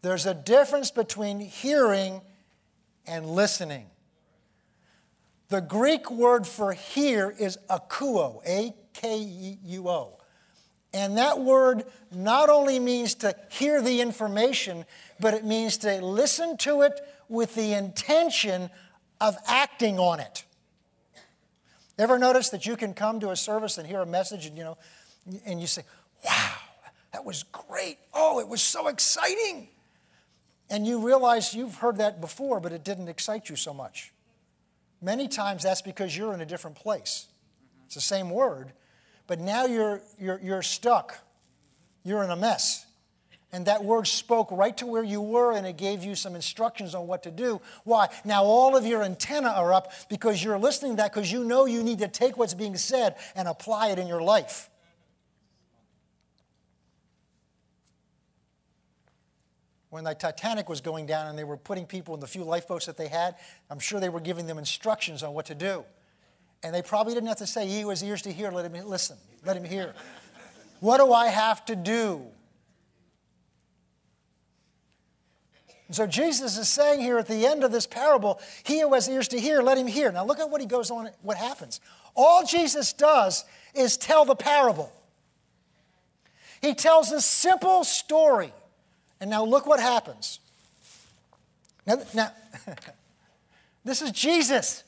[0.00, 2.20] There's a difference between hearing
[3.06, 3.86] and listening.
[5.52, 10.18] The Greek word for hear is akuo, A K U O.
[10.94, 14.86] And that word not only means to hear the information,
[15.20, 18.70] but it means to listen to it with the intention
[19.20, 20.46] of acting on it.
[21.98, 24.64] Ever notice that you can come to a service and hear a message and you
[24.64, 24.78] know,
[25.44, 25.82] and you say,
[26.24, 26.54] wow,
[27.12, 27.98] that was great.
[28.14, 29.68] Oh, it was so exciting.
[30.70, 34.11] And you realize you've heard that before, but it didn't excite you so much.
[35.02, 37.26] Many times that's because you're in a different place.
[37.86, 38.72] It's the same word,
[39.26, 41.18] but now you're, you're, you're stuck.
[42.04, 42.86] You're in a mess.
[43.54, 46.94] And that word spoke right to where you were and it gave you some instructions
[46.94, 47.60] on what to do.
[47.84, 48.08] Why?
[48.24, 51.66] Now all of your antenna are up because you're listening to that because you know
[51.66, 54.70] you need to take what's being said and apply it in your life.
[59.92, 62.86] When the Titanic was going down and they were putting people in the few lifeboats
[62.86, 63.34] that they had,
[63.68, 65.84] I'm sure they were giving them instructions on what to do.
[66.62, 68.86] And they probably didn't have to say, He who has ears to hear, let him
[68.86, 69.92] listen, let him hear.
[70.80, 72.22] what do I have to do?
[75.88, 79.06] And so Jesus is saying here at the end of this parable, he who has
[79.10, 80.10] ears to hear, let him hear.
[80.10, 81.82] Now look at what he goes on, what happens.
[82.16, 84.90] All Jesus does is tell the parable.
[86.62, 88.54] He tells a simple story.
[89.22, 90.40] And now look what happens.
[91.86, 92.32] Now, now
[93.84, 94.82] this is Jesus,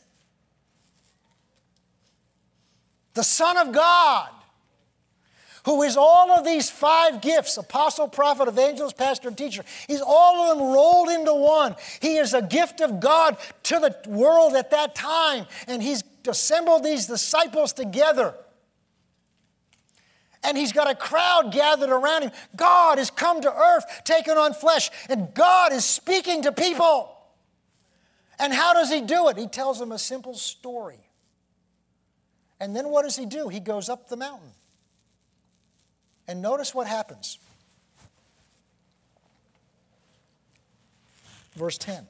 [3.14, 4.30] the Son of God
[5.66, 9.64] who is all of these five gifts apostle, prophet, evangelist, pastor, and teacher.
[9.86, 11.76] He's all of them rolled into one.
[12.02, 16.82] He is a gift of God to the world at that time, and he's assembled
[16.82, 18.34] these disciples together.
[20.44, 22.32] And he's got a crowd gathered around him.
[22.54, 27.10] God has come to earth, taken on flesh, and God is speaking to people.
[28.38, 29.38] And how does he do it?
[29.38, 31.08] He tells them a simple story.
[32.60, 33.48] And then what does he do?
[33.48, 34.50] He goes up the mountain.
[36.26, 37.38] And notice what happens.
[41.54, 42.06] Verse 10.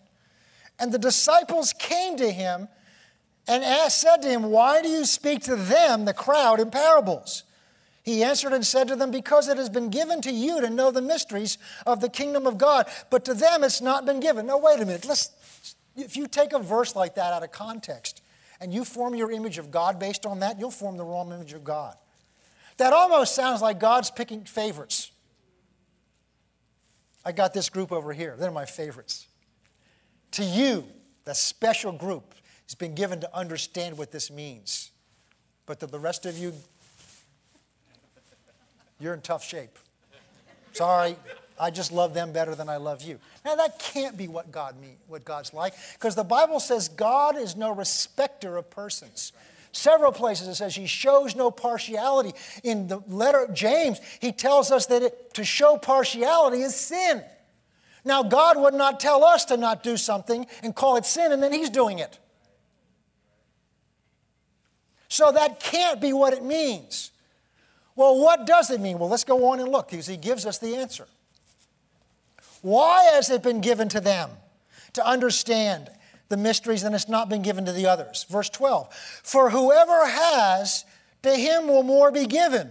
[0.79, 2.68] And the disciples came to him
[3.47, 7.43] and asked, said to him, Why do you speak to them, the crowd, in parables?
[8.04, 10.90] He answered and said to them, Because it has been given to you to know
[10.90, 14.46] the mysteries of the kingdom of God, but to them it's not been given.
[14.46, 15.06] Now, wait a minute.
[15.06, 18.20] Let's, if you take a verse like that out of context
[18.60, 21.54] and you form your image of God based on that, you'll form the wrong image
[21.54, 21.96] of God.
[22.76, 25.10] That almost sounds like God's picking favorites.
[27.24, 28.36] I got this group over here.
[28.38, 29.28] They're my favorites.
[30.32, 30.84] To you,
[31.24, 32.34] the special group
[32.66, 34.90] has been given to understand what this means.
[35.64, 36.52] But to the rest of you,
[39.00, 39.78] you're in tough shape.
[40.72, 41.16] Sorry,
[41.59, 43.18] I just love them better than I love you.
[43.44, 47.37] Now that can't be what God mean, what God's like, because the Bible says God
[47.37, 49.33] is no respecter of persons.
[49.72, 52.33] Several places it says he shows no partiality.
[52.62, 57.22] In the letter James, he tells us that it, to show partiality is sin.
[58.04, 61.42] Now, God would not tell us to not do something and call it sin, and
[61.42, 62.18] then he's doing it.
[65.09, 67.12] So that can't be what it means.
[67.96, 68.98] Well, what does it mean?
[68.98, 71.07] Well, let's go on and look because he gives us the answer.
[72.62, 74.30] Why has it been given to them
[74.94, 75.90] to understand
[76.28, 78.24] the mysteries and it's not been given to the others?
[78.28, 80.85] Verse 12 For whoever has,
[81.22, 82.70] to him will more be given,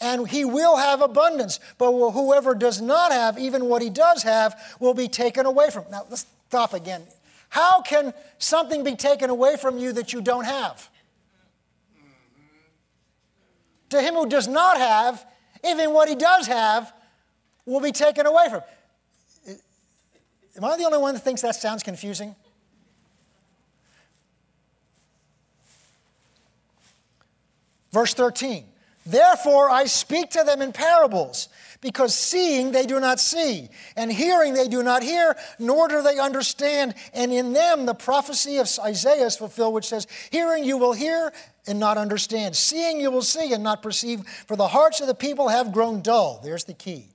[0.00, 1.58] and he will have abundance.
[1.78, 5.84] But whoever does not have, even what he does have, will be taken away from.
[5.90, 7.02] Now, let's stop again.
[7.48, 10.90] How can something be taken away from you that you don't have?
[13.90, 15.24] To him who does not have,
[15.64, 16.92] even what he does have
[17.64, 18.62] will be taken away from.
[20.56, 22.34] Am I the only one that thinks that sounds confusing?
[27.92, 28.64] Verse 13
[29.06, 31.48] Therefore I speak to them in parables,
[31.80, 36.18] because seeing they do not see, and hearing they do not hear, nor do they
[36.18, 36.94] understand.
[37.14, 41.32] And in them the prophecy of Isaiah is fulfilled, which says, Hearing you will hear
[41.66, 45.14] and not understand, seeing you will see and not perceive, for the hearts of the
[45.14, 46.40] people have grown dull.
[46.42, 47.08] There's the key.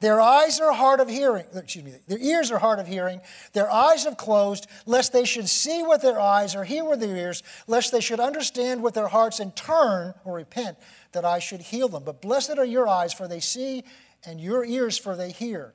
[0.00, 3.20] Their eyes are hard of hearing, excuse me, their ears are hard of hearing,
[3.54, 7.16] their eyes have closed, lest they should see with their eyes or hear with their
[7.16, 10.76] ears, lest they should understand with their hearts and turn or repent
[11.12, 12.02] that I should heal them.
[12.04, 13.84] But blessed are your eyes, for they see,
[14.26, 15.72] and your ears, for they hear.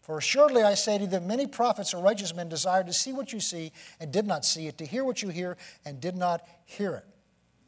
[0.00, 3.12] For assuredly I say to you that many prophets or righteous men desired to see
[3.12, 3.70] what you see
[4.00, 7.04] and did not see it, to hear what you hear and did not hear it.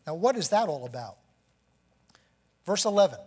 [0.06, 1.16] Now, what is that all about?
[2.66, 3.18] Verse 11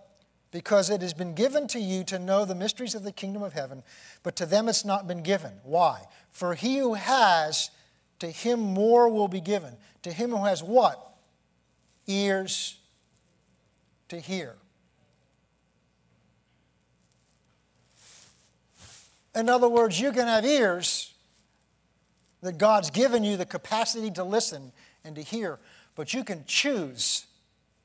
[0.52, 3.54] Because it has been given to you to know the mysteries of the kingdom of
[3.54, 3.84] heaven,
[4.24, 5.54] but to them it's not been given.
[5.64, 6.02] Why?
[6.32, 7.70] For he who has,
[8.20, 9.76] to him more will be given.
[10.04, 11.04] To him who has what?
[12.08, 12.78] Ears
[14.10, 14.56] to hear.
[19.36, 21.14] In other words, you can have ears
[22.42, 24.72] that God's given you the capacity to listen
[25.04, 25.60] and to hear,
[25.98, 27.26] but you can choose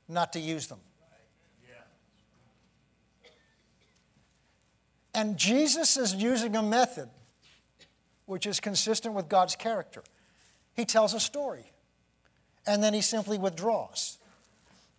[0.07, 0.79] not to use them.
[5.15, 7.09] And Jesus is using a method
[8.25, 10.03] which is consistent with God's character.
[10.75, 11.71] He tells a story,
[12.65, 14.17] and then he simply withdraws.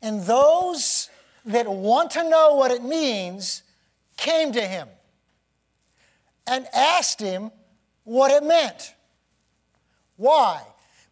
[0.02, 1.08] And those
[1.46, 3.62] that want to know what it means
[4.16, 4.88] came to him
[6.46, 7.50] and asked him
[8.04, 8.94] what it meant.
[10.16, 10.62] Why?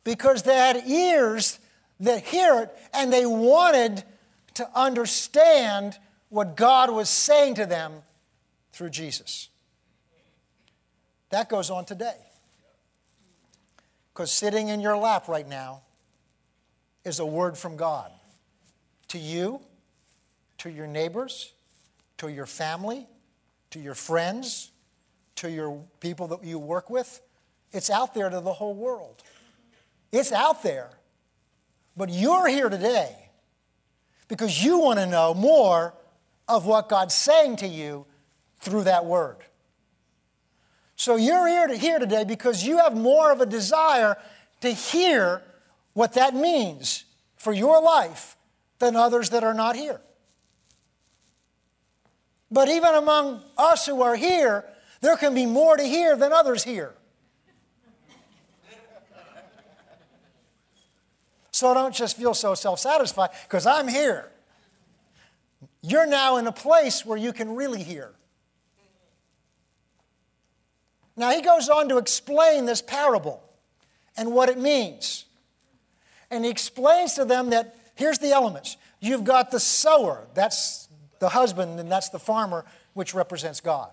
[0.04, 1.58] Because they had ears
[2.02, 4.04] that hear it and they wanted
[4.54, 7.92] to understand what God was saying to them
[8.72, 9.48] through Jesus.
[11.30, 12.16] That goes on today.
[14.12, 15.82] Because sitting in your lap right now
[17.04, 18.10] is a word from God
[19.08, 19.60] to you
[20.58, 21.52] to your neighbors,
[22.18, 23.06] to your family,
[23.70, 24.70] to your friends,
[25.34, 27.20] to your people that you work with.
[27.72, 29.22] It's out there to the whole world.
[30.12, 30.90] It's out there.
[31.96, 33.14] But you're here today
[34.28, 35.94] because you want to know more
[36.48, 38.06] of what God's saying to you
[38.60, 39.36] through that word.
[40.96, 44.16] So you're here, to, here today because you have more of a desire
[44.60, 45.42] to hear
[45.94, 47.04] what that means
[47.36, 48.36] for your life
[48.78, 50.00] than others that are not here.
[52.50, 54.64] But even among us who are here,
[55.00, 56.94] there can be more to hear than others hear.
[61.52, 64.30] So don't just feel so self satisfied because I'm here.
[65.82, 68.12] You're now in a place where you can really hear.
[71.16, 73.42] Now, he goes on to explain this parable
[74.16, 75.26] and what it means.
[76.30, 80.88] And he explains to them that here's the elements you've got the sower, that's
[81.18, 83.90] the husband, and that's the farmer, which represents God.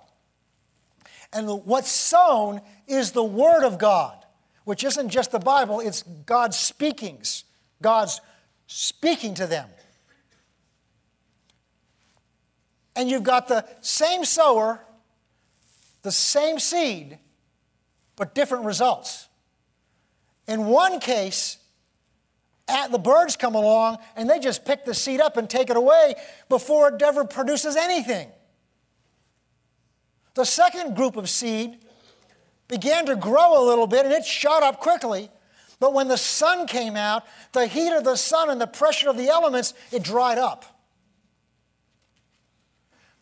[1.34, 4.15] And what's sown is the Word of God,
[4.63, 7.43] which isn't just the Bible, it's God's speakings.
[7.82, 8.22] God's
[8.68, 9.70] speaking to them.
[13.00, 14.82] and you've got the same sower,
[16.02, 17.18] the same seed,
[18.18, 19.30] but different results.
[20.50, 21.60] In one case,
[22.92, 26.15] the birds come along and they just pick the seed up and take it away
[26.50, 28.28] before it ever produces anything.
[30.34, 31.78] The second group of seed
[32.68, 35.30] began to grow a little bit and it shot up quickly.
[35.80, 39.18] But when the sun came out, the heat of the sun and the pressure of
[39.18, 40.65] the elements, it dried up.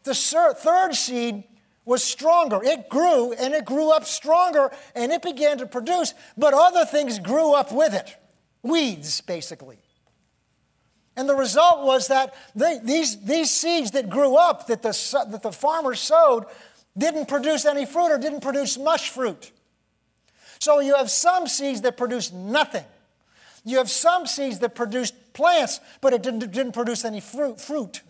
[0.03, 1.43] The third seed
[1.85, 2.59] was stronger.
[2.63, 7.19] It grew and it grew up stronger and it began to produce, but other things
[7.19, 8.15] grew up with it.
[8.63, 9.79] Weeds, basically.
[11.15, 15.41] And the result was that they, these, these seeds that grew up, that the, that
[15.41, 16.45] the farmer sowed,
[16.97, 19.51] didn't produce any fruit or didn't produce much fruit.
[20.59, 22.85] So you have some seeds that produce nothing.
[23.63, 28.01] You have some seeds that produced plants, but it didn't, didn't produce any fruit, fruit.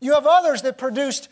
[0.00, 1.28] You have others that produced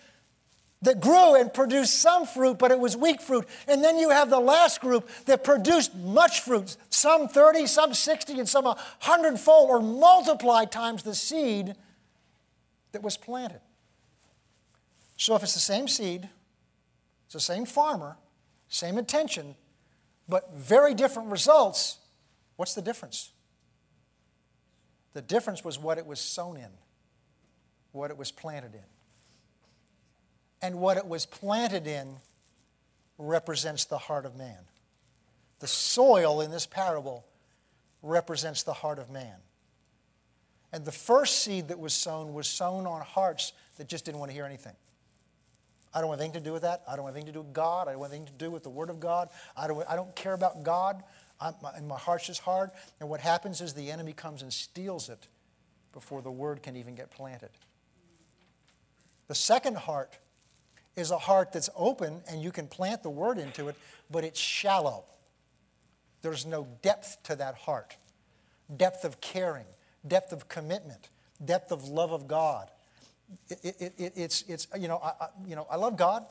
[0.82, 3.46] that grew and produced some fruit, but it was weak fruit.
[3.68, 8.40] And then you have the last group that produced much fruit, some 30, some 60,
[8.40, 11.74] and some 100 fold or multiplied times the seed
[12.90, 13.60] that was planted.
[15.16, 16.28] So if it's the same seed,
[17.26, 18.16] it's the same farmer,
[18.68, 19.54] same intention,
[20.28, 21.98] but very different results,
[22.56, 23.32] what's the difference?
[25.14, 26.70] The difference was what it was sown in,
[27.92, 28.84] what it was planted in
[30.62, 32.16] and what it was planted in
[33.18, 34.64] represents the heart of man.
[35.58, 37.26] The soil in this parable
[38.00, 39.36] represents the heart of man.
[40.72, 44.30] And the first seed that was sown was sown on hearts that just didn't want
[44.30, 44.74] to hear anything.
[45.94, 46.82] I don't want anything to do with that.
[46.88, 47.88] I don't want anything to do with God.
[47.88, 49.28] I don't want anything to do with the Word of God.
[49.56, 51.02] I don't, I don't care about God.
[51.40, 52.70] I'm, and my heart's just hard.
[53.00, 55.28] And what happens is the enemy comes and steals it
[55.92, 57.50] before the Word can even get planted.
[59.28, 60.18] The second heart
[60.96, 63.76] is a heart that's open and you can plant the word into it,
[64.10, 65.04] but it's shallow.
[66.20, 67.96] There's no depth to that heart
[68.74, 69.66] depth of caring,
[70.06, 71.10] depth of commitment,
[71.44, 72.70] depth of love of God.
[73.48, 76.24] It, it, it, it's, it's, you know, I, I, you know, I love God,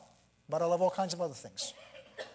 [0.48, 1.74] but I love all kinds of other things.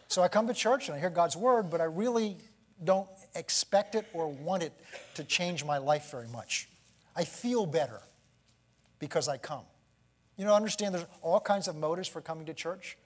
[0.07, 2.37] So I come to church and I hear God's word, but I really
[2.83, 4.73] don't expect it or want it
[5.15, 6.69] to change my life very much.
[7.15, 8.01] I feel better
[8.99, 9.63] because I come.
[10.37, 12.97] You know, understand there's all kinds of motives for coming to church.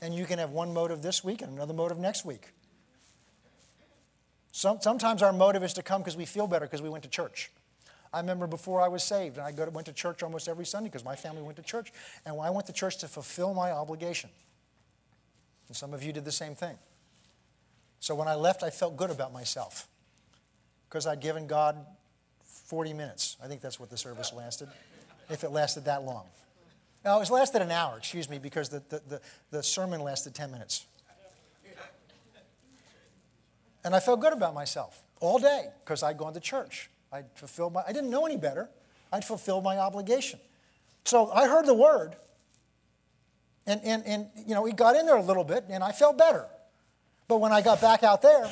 [0.00, 2.52] And you can have one motive this week and another motive next week.
[4.52, 7.10] Some, sometimes our motive is to come because we feel better because we went to
[7.10, 7.50] church.
[8.12, 10.88] I remember before I was saved, and I to, went to church almost every Sunday
[10.88, 11.92] because my family went to church.
[12.24, 14.30] And I went to church to fulfill my obligation.
[15.68, 16.76] And some of you did the same thing.
[18.00, 19.88] So when I left, I felt good about myself
[20.88, 21.76] because I'd given God
[22.44, 23.36] 40 minutes.
[23.42, 24.68] I think that's what the service lasted,
[25.30, 26.24] if it lasted that long.
[27.04, 30.50] No, it lasted an hour, excuse me, because the, the, the, the sermon lasted 10
[30.50, 30.86] minutes.
[33.84, 36.90] And I felt good about myself all day because I'd gone to church.
[37.12, 38.68] I'd fulfilled my, I didn't know any better.
[39.12, 40.40] I'd fulfilled my obligation.
[41.04, 42.16] So I heard the word,
[43.66, 46.18] and, and, and you know, we got in there a little bit, and I felt
[46.18, 46.46] better.
[47.28, 48.50] But when I got back out there,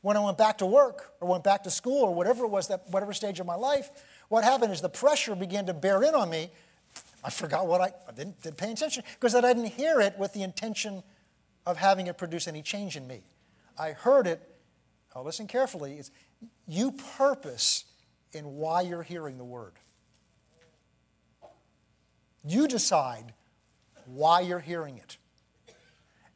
[0.00, 2.68] when I went back to work or went back to school or whatever it was,
[2.68, 3.90] that whatever stage of my life,
[4.28, 6.50] what happened is the pressure began to bear in on me
[7.24, 10.32] I forgot what I, I didn't, didn't pay attention because I didn't hear it with
[10.32, 11.02] the intention
[11.66, 13.20] of having it produce any change in me.
[13.78, 14.40] I heard it,
[15.14, 16.10] oh, listen carefully, it's
[16.66, 17.84] you purpose
[18.32, 19.72] in why you're hearing the word.
[22.44, 23.34] You decide
[24.06, 25.16] why you're hearing it.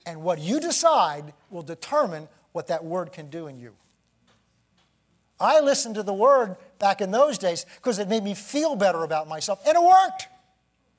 [0.04, 3.74] And what you decide will determine what that word can do in you.
[5.38, 9.02] I listened to the word back in those days because it made me feel better
[9.02, 10.28] about myself, and it worked.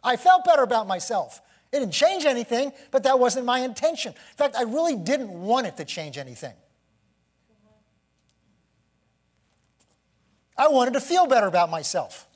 [0.04, 1.42] I felt better about myself.
[1.72, 4.13] It didn't change anything, but that wasn't my intention.
[4.13, 6.54] In fact, I really didn't want it to change anything.
[10.58, 12.28] I wanted to feel better about myself.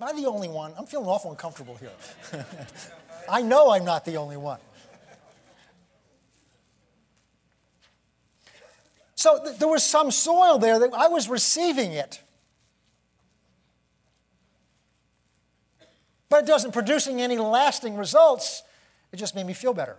[0.00, 0.72] Am I the only one?
[0.76, 1.92] I'm feeling awful uncomfortable here.
[3.28, 4.58] I know I'm not the only one.
[9.14, 12.20] So th- there was some soil there that I was receiving it.
[16.34, 18.64] but it doesn't producing any lasting results.
[19.12, 19.96] It just made me feel better.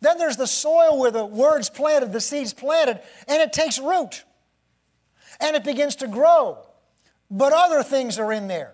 [0.00, 4.24] Then there's the soil where the word's planted, the seed's planted, and it takes root.
[5.40, 6.58] And it begins to grow.
[7.30, 8.72] But other things are in there.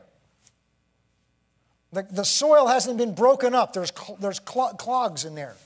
[1.93, 5.57] The, the soil hasn't been broken up, there's, cl- there's cl- clogs in there,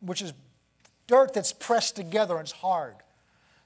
[0.00, 0.32] which is
[1.06, 2.94] dirt that's pressed together and it's hard.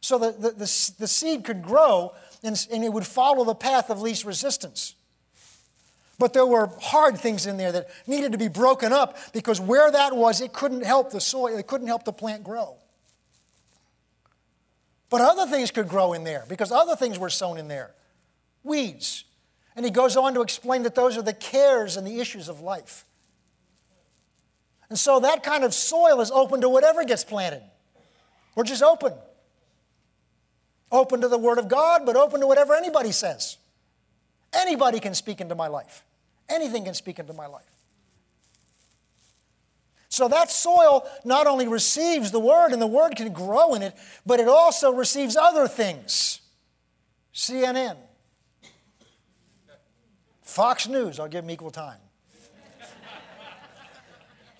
[0.00, 2.12] so that the, the, the seed could grow
[2.42, 4.94] and, and it would follow the path of least resistance.
[6.18, 9.90] But there were hard things in there that needed to be broken up because where
[9.90, 12.76] that was, it couldn't help the soil, it couldn't help the plant grow.
[15.10, 17.92] But other things could grow in there because other things were sown in there
[18.66, 19.24] weeds.
[19.76, 22.60] And he goes on to explain that those are the cares and the issues of
[22.60, 23.04] life.
[24.88, 27.62] And so that kind of soil is open to whatever gets planted.
[28.54, 29.12] We're just open.
[30.90, 33.58] Open to the Word of God, but open to whatever anybody says.
[34.56, 36.04] Anybody can speak into my life.
[36.48, 37.70] Anything can speak into my life.
[40.08, 43.94] So that soil not only receives the Word and the Word can grow in it,
[44.24, 46.40] but it also receives other things.
[47.34, 47.96] CNN,
[50.42, 51.98] Fox News, I'll give them equal time.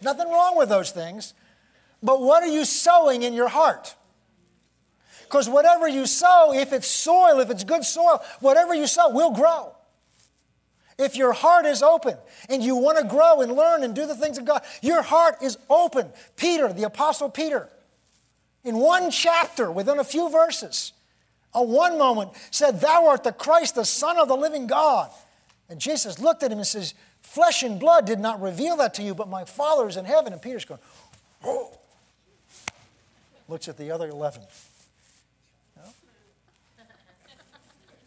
[0.03, 1.33] Nothing wrong with those things.
[2.03, 3.95] But what are you sowing in your heart?
[5.23, 9.31] Because whatever you sow, if it's soil, if it's good soil, whatever you sow will
[9.31, 9.76] grow.
[10.99, 12.17] If your heart is open
[12.49, 15.43] and you want to grow and learn and do the things of God, your heart
[15.43, 16.09] is open.
[16.37, 17.69] Peter, the Apostle Peter,
[18.65, 20.93] in one chapter, within a few verses,
[21.53, 25.11] a one moment said, Thou art the Christ, the Son of the living God.
[25.69, 29.03] And Jesus looked at him and says, Flesh and blood did not reveal that to
[29.03, 30.33] you, but my Father is in heaven.
[30.33, 30.81] And Peter's going,
[31.45, 31.73] Oh.
[33.49, 34.43] Looks at the other 11.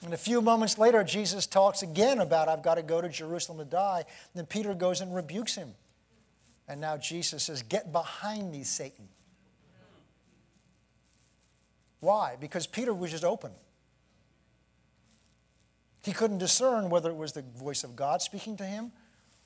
[0.03, 3.57] And a few moments later, Jesus talks again about, I've got to go to Jerusalem
[3.57, 4.05] to die.
[4.33, 5.73] Then Peter goes and rebukes him.
[6.67, 9.09] And now Jesus says, Get behind me, Satan.
[11.99, 12.37] Why?
[12.39, 13.51] Because Peter was just open.
[16.03, 18.91] He couldn't discern whether it was the voice of God speaking to him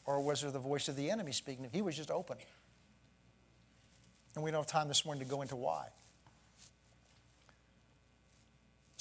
[0.05, 1.73] or was it the voice of the enemy speaking to him.
[1.73, 2.37] He was just open.
[4.35, 5.87] And we don't have time this morning to go into why.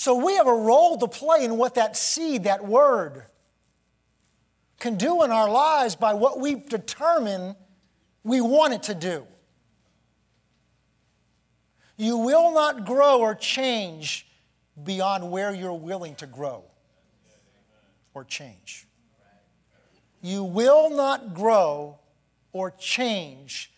[0.03, 3.23] So we have a role to play in what that seed, that word,
[4.81, 7.55] can do in our lives by what we determine
[8.25, 9.25] we want it to do.
[11.97, 14.27] You will not grow or change
[14.83, 16.65] beyond where you're willing to grow
[18.13, 18.89] or change.
[20.21, 22.01] You will not grow
[22.51, 23.73] or change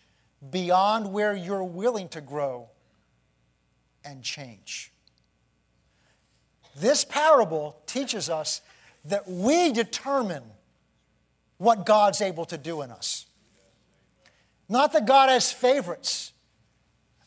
[0.49, 2.69] beyond where you're willing to grow
[4.03, 4.91] and change.
[6.75, 8.61] This parable teaches us
[9.05, 10.43] that we determine
[11.57, 13.25] what God's able to do in us.
[14.67, 16.33] Not that God has favorites.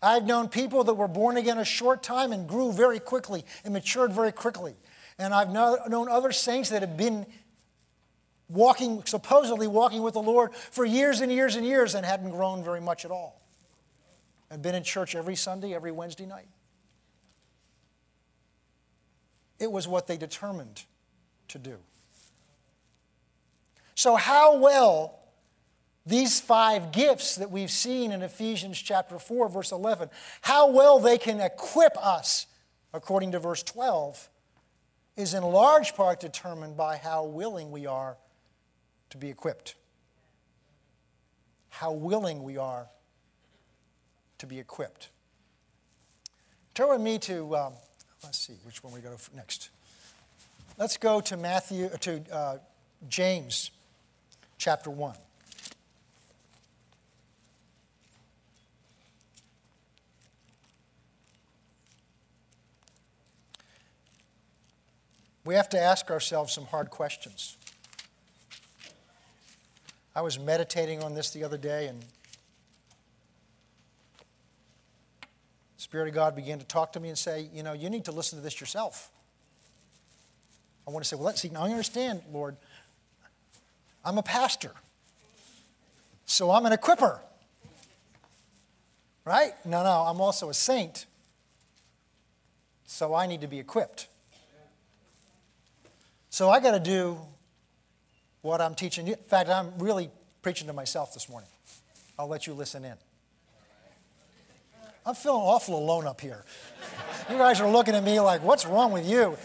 [0.02, 3.72] I've known people that were born again a short time and grew very quickly and
[3.72, 4.74] matured very quickly.
[5.18, 7.26] And I've known other saints that have been
[8.48, 12.62] walking, supposedly walking with the Lord for years and years and years and hadn't grown
[12.62, 13.40] very much at all.
[14.50, 16.48] And been in church every Sunday, every Wednesday night.
[19.58, 20.84] It was what they determined
[21.48, 21.78] to do.
[23.94, 25.18] So, how well
[26.06, 30.08] these five gifts that we've seen in Ephesians chapter 4, verse 11,
[30.40, 32.46] how well they can equip us,
[32.94, 34.30] according to verse 12,
[35.16, 38.16] is in large part determined by how willing we are
[39.10, 39.74] to be equipped.
[41.68, 42.88] How willing we are
[44.38, 45.10] to be equipped.
[46.74, 47.72] Turn with me to um,
[48.24, 49.70] Let's see which one we go to next.
[50.76, 52.58] Let's go to Matthew uh, to uh,
[53.08, 53.70] James
[54.58, 55.14] chapter 1.
[65.44, 67.56] We have to ask ourselves some hard questions.
[70.14, 72.04] I was meditating on this the other day and
[75.88, 78.12] Spirit of God began to talk to me and say, You know, you need to
[78.12, 79.10] listen to this yourself.
[80.86, 81.48] I want to say, Well, let's see.
[81.48, 82.56] Now I understand, Lord.
[84.04, 84.72] I'm a pastor,
[86.26, 87.20] so I'm an equiper.
[89.24, 89.52] Right?
[89.64, 91.06] No, no, I'm also a saint,
[92.86, 94.08] so I need to be equipped.
[96.30, 97.18] So I got to do
[98.42, 99.14] what I'm teaching you.
[99.14, 100.10] In fact, I'm really
[100.42, 101.48] preaching to myself this morning.
[102.18, 102.94] I'll let you listen in.
[105.08, 106.44] I'm feeling awful alone up here.
[107.30, 109.38] You guys are looking at me like, what's wrong with you?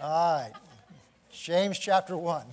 [0.00, 0.52] All right.
[1.30, 2.46] James chapter 1.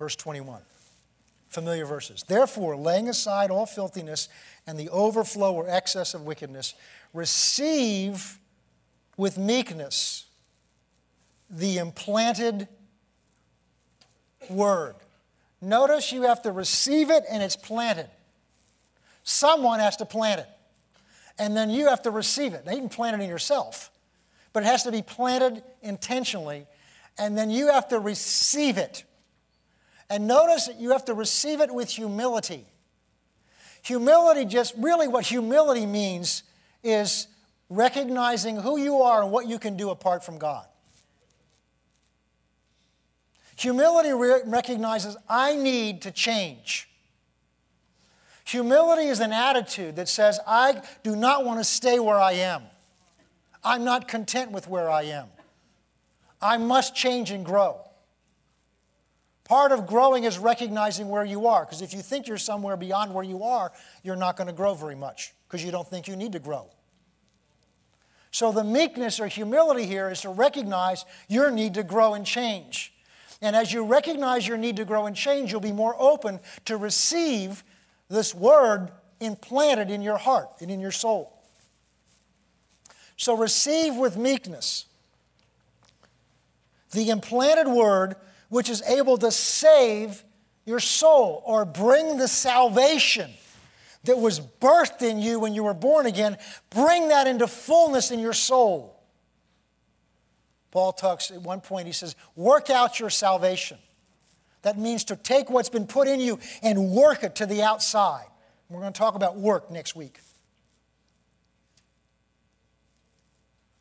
[0.00, 0.60] Verse 21.
[1.50, 2.24] Familiar verses.
[2.26, 4.28] Therefore, laying aside all filthiness
[4.66, 6.74] and the overflow or excess of wickedness,
[7.12, 8.40] receive
[9.16, 10.24] with meekness
[11.50, 12.68] the implanted
[14.48, 14.94] word.
[15.60, 18.08] Notice you have to receive it and it's planted.
[19.22, 20.48] Someone has to plant it.
[21.38, 22.64] And then you have to receive it.
[22.66, 23.90] Now, you can plant it in yourself,
[24.52, 26.66] but it has to be planted intentionally.
[27.18, 29.04] And then you have to receive it.
[30.10, 32.66] And notice that you have to receive it with humility.
[33.82, 36.42] Humility, just really what humility means
[36.82, 37.26] is
[37.68, 40.66] recognizing who you are and what you can do apart from God.
[43.56, 46.88] Humility re- recognizes I need to change.
[48.44, 52.62] Humility is an attitude that says, I do not want to stay where I am.
[53.62, 55.28] I'm not content with where I am.
[56.42, 57.80] I must change and grow.
[59.44, 63.14] Part of growing is recognizing where you are, because if you think you're somewhere beyond
[63.14, 66.16] where you are, you're not going to grow very much, because you don't think you
[66.16, 66.66] need to grow.
[68.30, 72.92] So the meekness or humility here is to recognize your need to grow and change.
[73.40, 76.76] And as you recognize your need to grow and change, you'll be more open to
[76.76, 77.64] receive
[78.08, 81.32] this word implanted in your heart and in your soul.
[83.16, 84.86] So receive with meekness
[86.92, 88.16] the implanted word
[88.48, 90.22] which is able to save
[90.64, 93.30] your soul or bring the salvation
[94.04, 96.36] that was birthed in you when you were born again,
[96.70, 98.93] bring that into fullness in your soul.
[100.74, 103.78] Paul talks at one point, he says, work out your salvation.
[104.62, 108.26] That means to take what's been put in you and work it to the outside.
[108.68, 110.18] We're going to talk about work next week.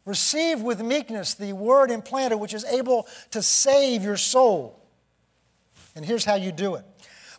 [0.06, 4.80] Receive with meekness the word implanted, which is able to save your soul.
[5.96, 6.86] And here's how you do it.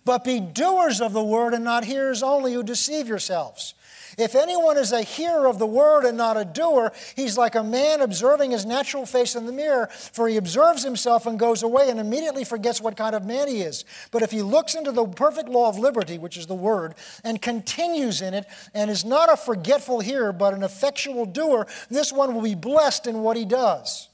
[0.05, 3.75] But be doers of the word and not hearers only who deceive yourselves.
[4.19, 7.65] If anyone is a hearer of the word and not a doer, he's like a
[7.65, 11.91] man observing his natural face in the mirror, for he observes himself and goes away
[11.91, 13.85] and immediately forgets what kind of man he is.
[14.11, 17.41] But if he looks into the perfect law of liberty, which is the word, and
[17.41, 22.35] continues in it, and is not a forgetful hearer, but an effectual doer, this one
[22.35, 24.09] will be blessed in what he does.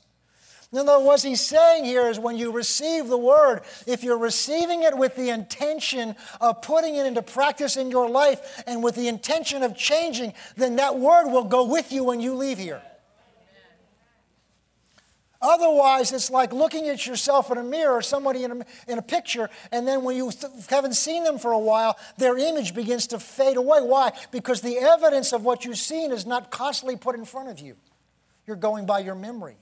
[0.73, 4.85] Other words, what he's saying here is when you receive the word, if you're receiving
[4.85, 9.09] it with the intention of putting it into practice in your life and with the
[9.09, 12.83] intention of changing, then that word will go with you when you leave here.
[15.43, 19.03] Otherwise, it's like looking at yourself in a mirror or somebody in a, in a
[19.03, 23.07] picture, and then when you th- haven't seen them for a while, their image begins
[23.07, 23.81] to fade away.
[23.81, 24.13] Why?
[24.31, 27.77] Because the evidence of what you've seen is not constantly put in front of you.
[28.47, 29.57] You're going by your memory.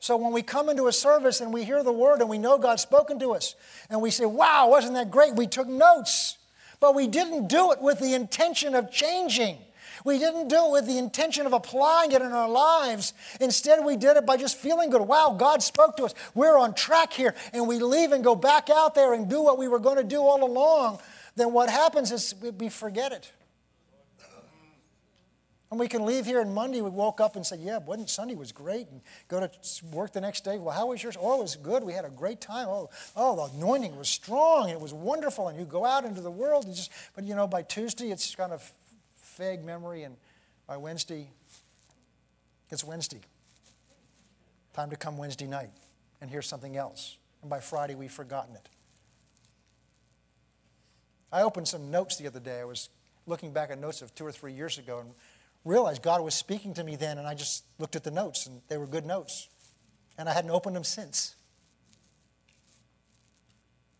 [0.00, 2.58] So when we come into a service and we hear the word and we know
[2.58, 3.54] God's spoken to us,
[3.90, 5.34] and we say, wow, wasn't that great?
[5.36, 6.38] We took notes.
[6.80, 9.58] But we didn't do it with the intention of changing.
[10.02, 13.12] We didn't do it with the intention of applying it in our lives.
[13.38, 15.02] Instead, we did it by just feeling good.
[15.02, 16.14] Wow, God spoke to us.
[16.34, 17.34] We're on track here.
[17.52, 20.04] And we leave and go back out there and do what we were going to
[20.04, 21.00] do all along.
[21.36, 23.30] Then what happens is we forget it.
[25.70, 28.34] And we can leave here and Monday we woke up and said, yeah, wasn't Sunday
[28.34, 29.50] was great, and go to
[29.92, 30.58] work the next day.
[30.58, 31.16] Well, how was yours?
[31.20, 31.84] Oh, it was good.
[31.84, 32.66] We had a great time.
[32.68, 34.68] Oh, oh, the anointing was strong.
[34.68, 35.46] It was wonderful.
[35.46, 38.34] And you go out into the world and just, but you know, by Tuesday it's
[38.34, 38.68] kind of
[39.38, 40.16] vague memory, and
[40.66, 41.30] by Wednesday,
[42.68, 43.20] it's Wednesday.
[44.74, 45.70] Time to come Wednesday night
[46.20, 47.16] and hear something else.
[47.42, 48.68] And by Friday we've forgotten it.
[51.32, 52.60] I opened some notes the other day.
[52.60, 52.88] I was
[53.26, 55.10] looking back at notes of two or three years ago and
[55.64, 58.60] realized God was speaking to me then, and I just looked at the notes, and
[58.68, 59.48] they were good notes.
[60.18, 61.34] And I hadn't opened them since.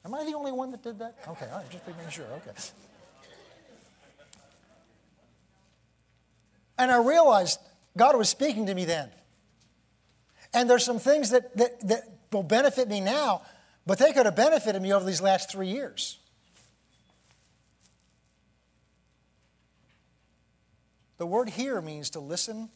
[0.04, 1.16] Am I the only one that did that?
[1.28, 2.24] Okay, all right, just making sure.
[2.24, 2.52] Okay.
[6.78, 7.58] And I realized
[7.96, 9.10] God was speaking to me then.
[10.54, 13.42] And there's some things that, that, that will benefit me now,
[13.86, 16.19] but they could have benefited me over these last three years.
[21.20, 22.70] The word here means to listen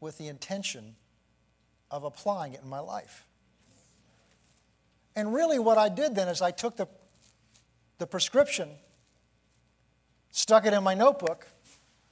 [0.00, 0.96] with the intention
[1.90, 3.26] of applying it in my life.
[5.14, 6.88] And really, what I did then is I took the,
[7.98, 8.70] the prescription,
[10.30, 11.48] stuck it in my notebook,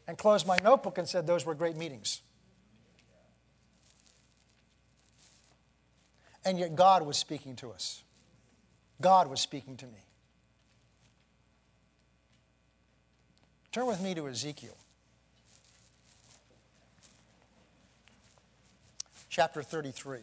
[0.06, 2.20] and closed my notebook and said, Those were great meetings.
[6.44, 8.02] And yet, God was speaking to us.
[9.00, 10.04] God was speaking to me.
[13.72, 14.76] Turn with me to Ezekiel.
[19.34, 20.20] Chapter 33.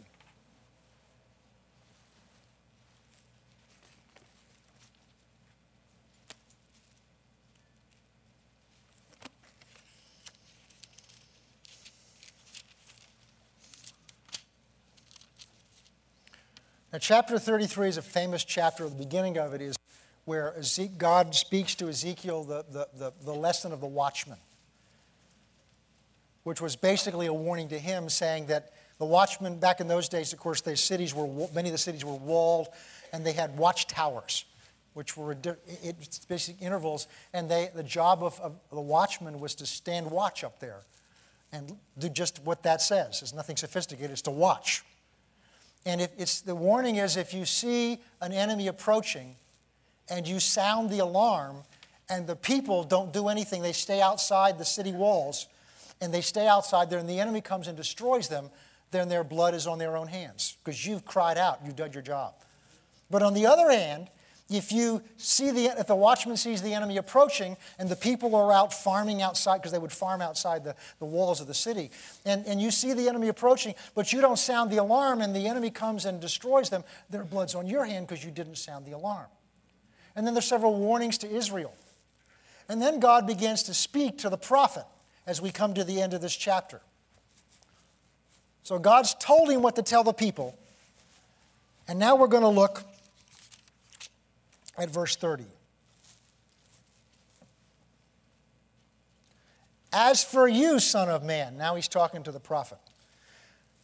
[16.93, 18.87] Now, chapter 33 is a famous chapter.
[18.87, 19.75] The beginning of it is
[20.23, 20.55] where
[20.97, 24.37] God speaks to Ezekiel the, the, the, the lesson of the watchman,
[26.43, 28.71] which was basically a warning to him saying that
[29.01, 32.05] the watchmen, back in those days, of course, the cities were, many of the cities
[32.05, 32.67] were walled
[33.11, 34.45] and they had watchtowers,
[34.93, 35.35] which were
[36.29, 37.07] basic intervals.
[37.33, 40.81] And they, the job of, of the watchman was to stand watch up there
[41.51, 43.23] and do just what that says.
[43.23, 44.83] It's nothing sophisticated, it's to watch.
[45.83, 49.35] And if it's, the warning is if you see an enemy approaching
[50.11, 51.63] and you sound the alarm
[52.07, 55.47] and the people don't do anything, they stay outside the city walls
[55.99, 58.51] and they stay outside there and the enemy comes and destroys them,
[58.91, 62.03] then their blood is on their own hands because you've cried out, you've done your
[62.03, 62.33] job.
[63.09, 64.09] But on the other hand,
[64.49, 68.51] if you see the if the watchman sees the enemy approaching and the people are
[68.51, 71.89] out farming outside because they would farm outside the, the walls of the city
[72.25, 75.47] and, and you see the enemy approaching but you don't sound the alarm and the
[75.47, 78.91] enemy comes and destroys them their blood's on your hand because you didn't sound the
[78.91, 79.27] alarm.
[80.15, 81.73] And then there's several warnings to israel.
[82.67, 84.85] And then god begins to speak to the prophet
[85.25, 86.81] as we come to the end of this chapter
[88.63, 90.57] so god's told him what to tell the people
[91.87, 92.83] and now we're going to look
[94.77, 95.43] at verse 30.
[99.93, 102.77] As for you, Son of Man, now he's talking to the prophet,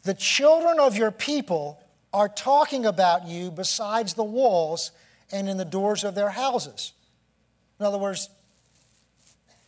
[0.03, 1.81] the children of your people
[2.13, 4.91] are talking about you besides the walls
[5.31, 6.93] and in the doors of their houses.
[7.79, 8.29] In other words,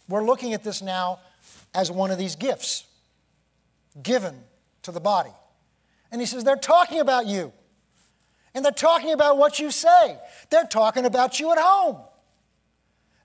[0.08, 1.20] we're looking at this now
[1.76, 2.86] as one of these gifts
[4.02, 4.36] given
[4.84, 5.32] to the body.
[6.12, 7.54] And he says, they're talking about you.
[8.54, 10.18] And they're talking about what you say.
[10.50, 11.98] They're talking about you at home.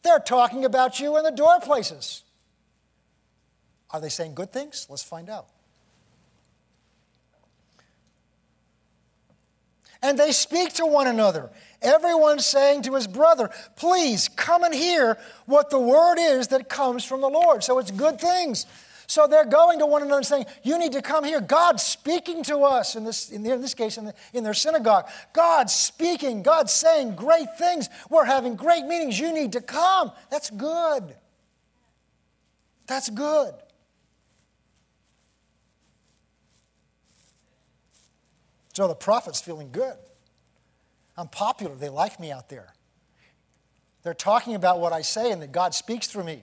[0.02, 2.24] They're talking about you in the door places.
[3.90, 4.86] Are they saying good things?
[4.90, 5.46] Let's find out.
[10.02, 11.48] And they speak to one another.
[11.80, 17.04] Everyone saying to his brother, Please come and hear what the word is that comes
[17.04, 17.64] from the Lord.
[17.64, 18.66] So it's good things.
[19.06, 21.40] So they're going to one another and saying, You need to come here.
[21.40, 25.06] God's speaking to us, in this, in this case, in, the, in their synagogue.
[25.32, 27.88] God's speaking, God's saying great things.
[28.10, 29.18] We're having great meetings.
[29.18, 30.12] You need to come.
[30.30, 31.14] That's good.
[32.86, 33.54] That's good.
[38.74, 39.96] So the prophet's feeling good.
[41.16, 41.76] I'm popular.
[41.76, 42.74] They like me out there.
[44.02, 46.42] They're talking about what I say and that God speaks through me.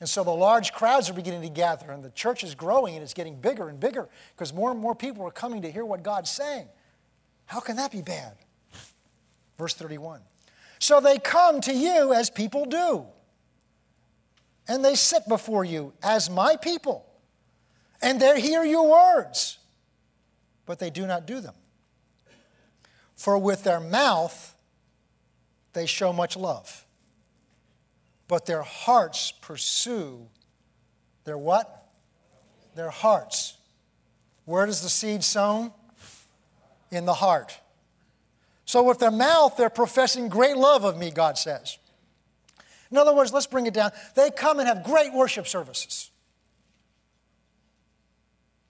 [0.00, 3.02] And so the large crowds are beginning to gather, and the church is growing and
[3.02, 6.02] it's getting bigger and bigger because more and more people are coming to hear what
[6.02, 6.66] God's saying.
[7.46, 8.34] How can that be bad?
[9.58, 10.20] Verse 31.
[10.78, 13.06] So they come to you as people do,
[14.66, 17.06] and they sit before you as my people,
[18.02, 19.58] and they hear your words,
[20.66, 21.54] but they do not do them.
[23.14, 24.54] For with their mouth
[25.72, 26.83] they show much love
[28.28, 30.26] but their hearts pursue
[31.24, 31.88] their what?
[32.74, 33.56] Their hearts.
[34.44, 35.72] Where does the seed sown?
[36.90, 37.58] In the heart.
[38.66, 41.78] So with their mouth, they're professing great love of me, God says.
[42.90, 43.90] In other words, let's bring it down.
[44.14, 46.10] They come and have great worship services.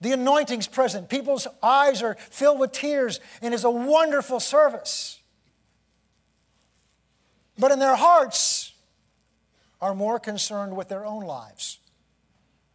[0.01, 1.09] The anointing's present.
[1.09, 5.19] People's eyes are filled with tears, and it's a wonderful service.
[7.57, 8.73] But in their hearts,
[9.81, 11.79] are more concerned with their own lives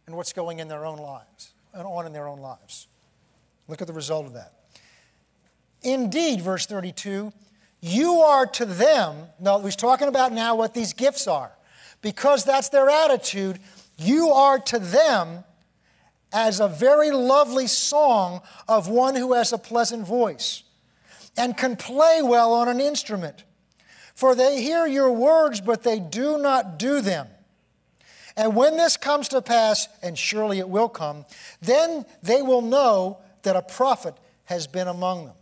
[0.05, 2.87] and what's going in their own lives and on in their own lives.
[3.67, 4.53] Look at the result of that.
[5.81, 7.31] Indeed, verse 32,
[7.81, 11.51] you are to them, now he's talking about now what these gifts are.
[12.01, 13.59] Because that's their attitude,
[13.97, 15.43] you are to them
[16.33, 20.63] as a very lovely song of one who has a pleasant voice
[21.37, 23.43] and can play well on an instrument.
[24.15, 27.27] For they hear your words, but they do not do them.
[28.37, 31.25] And when this comes to pass, and surely it will come,
[31.61, 35.35] then they will know that a prophet has been among them.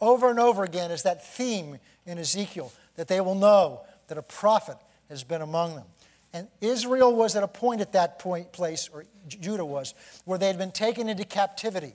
[0.00, 4.22] Over and over again is that theme in Ezekiel that they will know that a
[4.22, 4.76] prophet
[5.08, 5.86] has been among them.
[6.32, 9.94] And Israel was at a point at that point place, or Judah was,
[10.24, 11.94] where they had been taken into captivity.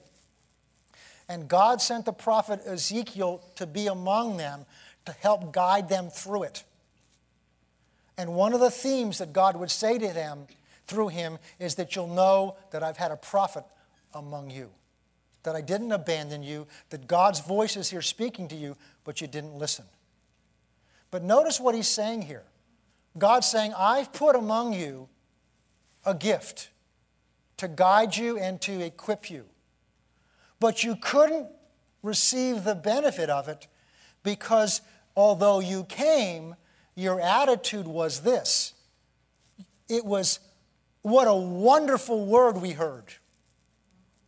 [1.30, 4.66] And God sent the prophet Ezekiel to be among them
[5.06, 6.64] to help guide them through it.
[8.18, 10.48] And one of the themes that God would say to them
[10.86, 13.64] through him is that you'll know that I've had a prophet
[14.14, 14.70] among you,
[15.44, 19.28] that I didn't abandon you, that God's voice is here speaking to you, but you
[19.28, 19.86] didn't listen.
[21.10, 22.44] But notice what he's saying here.
[23.18, 25.10] God's saying, I've put among you
[26.06, 26.70] a gift
[27.58, 29.46] to guide you and to equip you.
[30.60, 31.48] But you couldn't
[32.02, 33.68] receive the benefit of it
[34.24, 34.82] because
[35.16, 36.56] although you came,
[36.96, 38.74] your attitude was this
[39.92, 40.40] it was,
[41.02, 43.14] what a wonderful word we heard.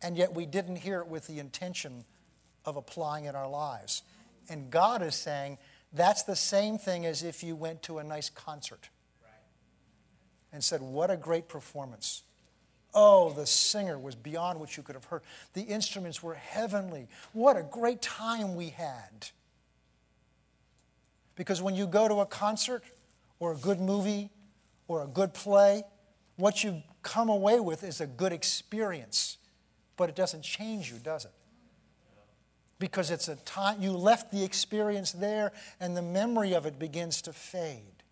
[0.02, 2.04] And yet we didn't hear it with the intention
[2.66, 4.02] of applying it in our lives.
[4.50, 5.56] And God is saying
[5.90, 8.90] that's the same thing as if you went to a nice concert
[10.52, 12.22] and said, What a great performance.
[12.92, 15.22] Oh, the singer was beyond what you could have heard.
[15.54, 17.08] The instruments were heavenly.
[17.32, 19.30] What a great time we had.
[21.36, 22.82] Because when you go to a concert
[23.38, 24.30] or a good movie
[24.88, 25.82] or a good play,
[26.36, 29.38] what you come away with is a good experience.
[29.96, 31.32] But it doesn't change you, does it?
[32.78, 37.22] Because it's a time, you left the experience there and the memory of it begins
[37.22, 38.02] to fade.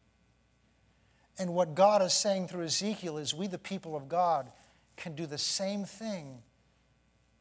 [1.39, 4.51] And what God is saying through Ezekiel is we, the people of God,
[4.97, 6.43] can do the same thing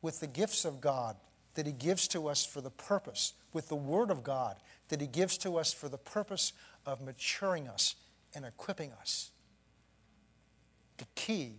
[0.02, 1.16] with the gifts of God
[1.54, 4.56] that He gives to us for the purpose, with the Word of God
[4.92, 6.52] that He gives to us for the purpose
[6.86, 7.96] of maturing us
[8.36, 9.32] and equipping us.
[10.98, 11.54] The key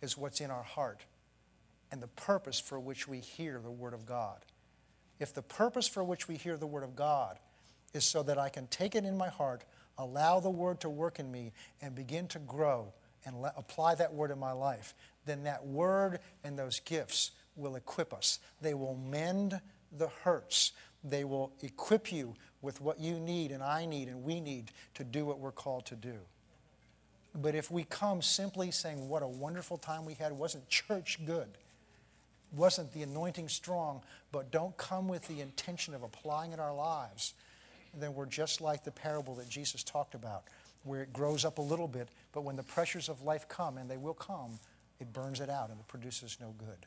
[0.00, 1.02] is what's in our heart
[1.90, 4.44] and the purpose for which we hear the Word of God.
[5.18, 7.40] If the purpose for which we hear the Word of God
[7.92, 9.64] is so that I can take it in my heart,
[9.98, 11.52] allow the Word to work in me,
[11.82, 12.92] and begin to grow
[13.26, 14.94] and apply that Word in my life,
[15.26, 18.38] then that Word and those gifts will equip us.
[18.60, 19.60] They will mend
[19.90, 20.72] the hurts.
[21.02, 25.04] They will equip you with what you need and I need and we need to
[25.04, 26.16] do what we're called to do.
[27.34, 31.48] But if we come simply saying, What a wonderful time we had, wasn't church good?
[32.56, 34.02] Wasn't the anointing strong?
[34.32, 37.34] But don't come with the intention of applying it our lives,
[37.94, 40.44] then we're just like the parable that Jesus talked about,
[40.84, 43.90] where it grows up a little bit, but when the pressures of life come, and
[43.90, 44.58] they will come,
[45.00, 46.86] it burns it out and it produces no good.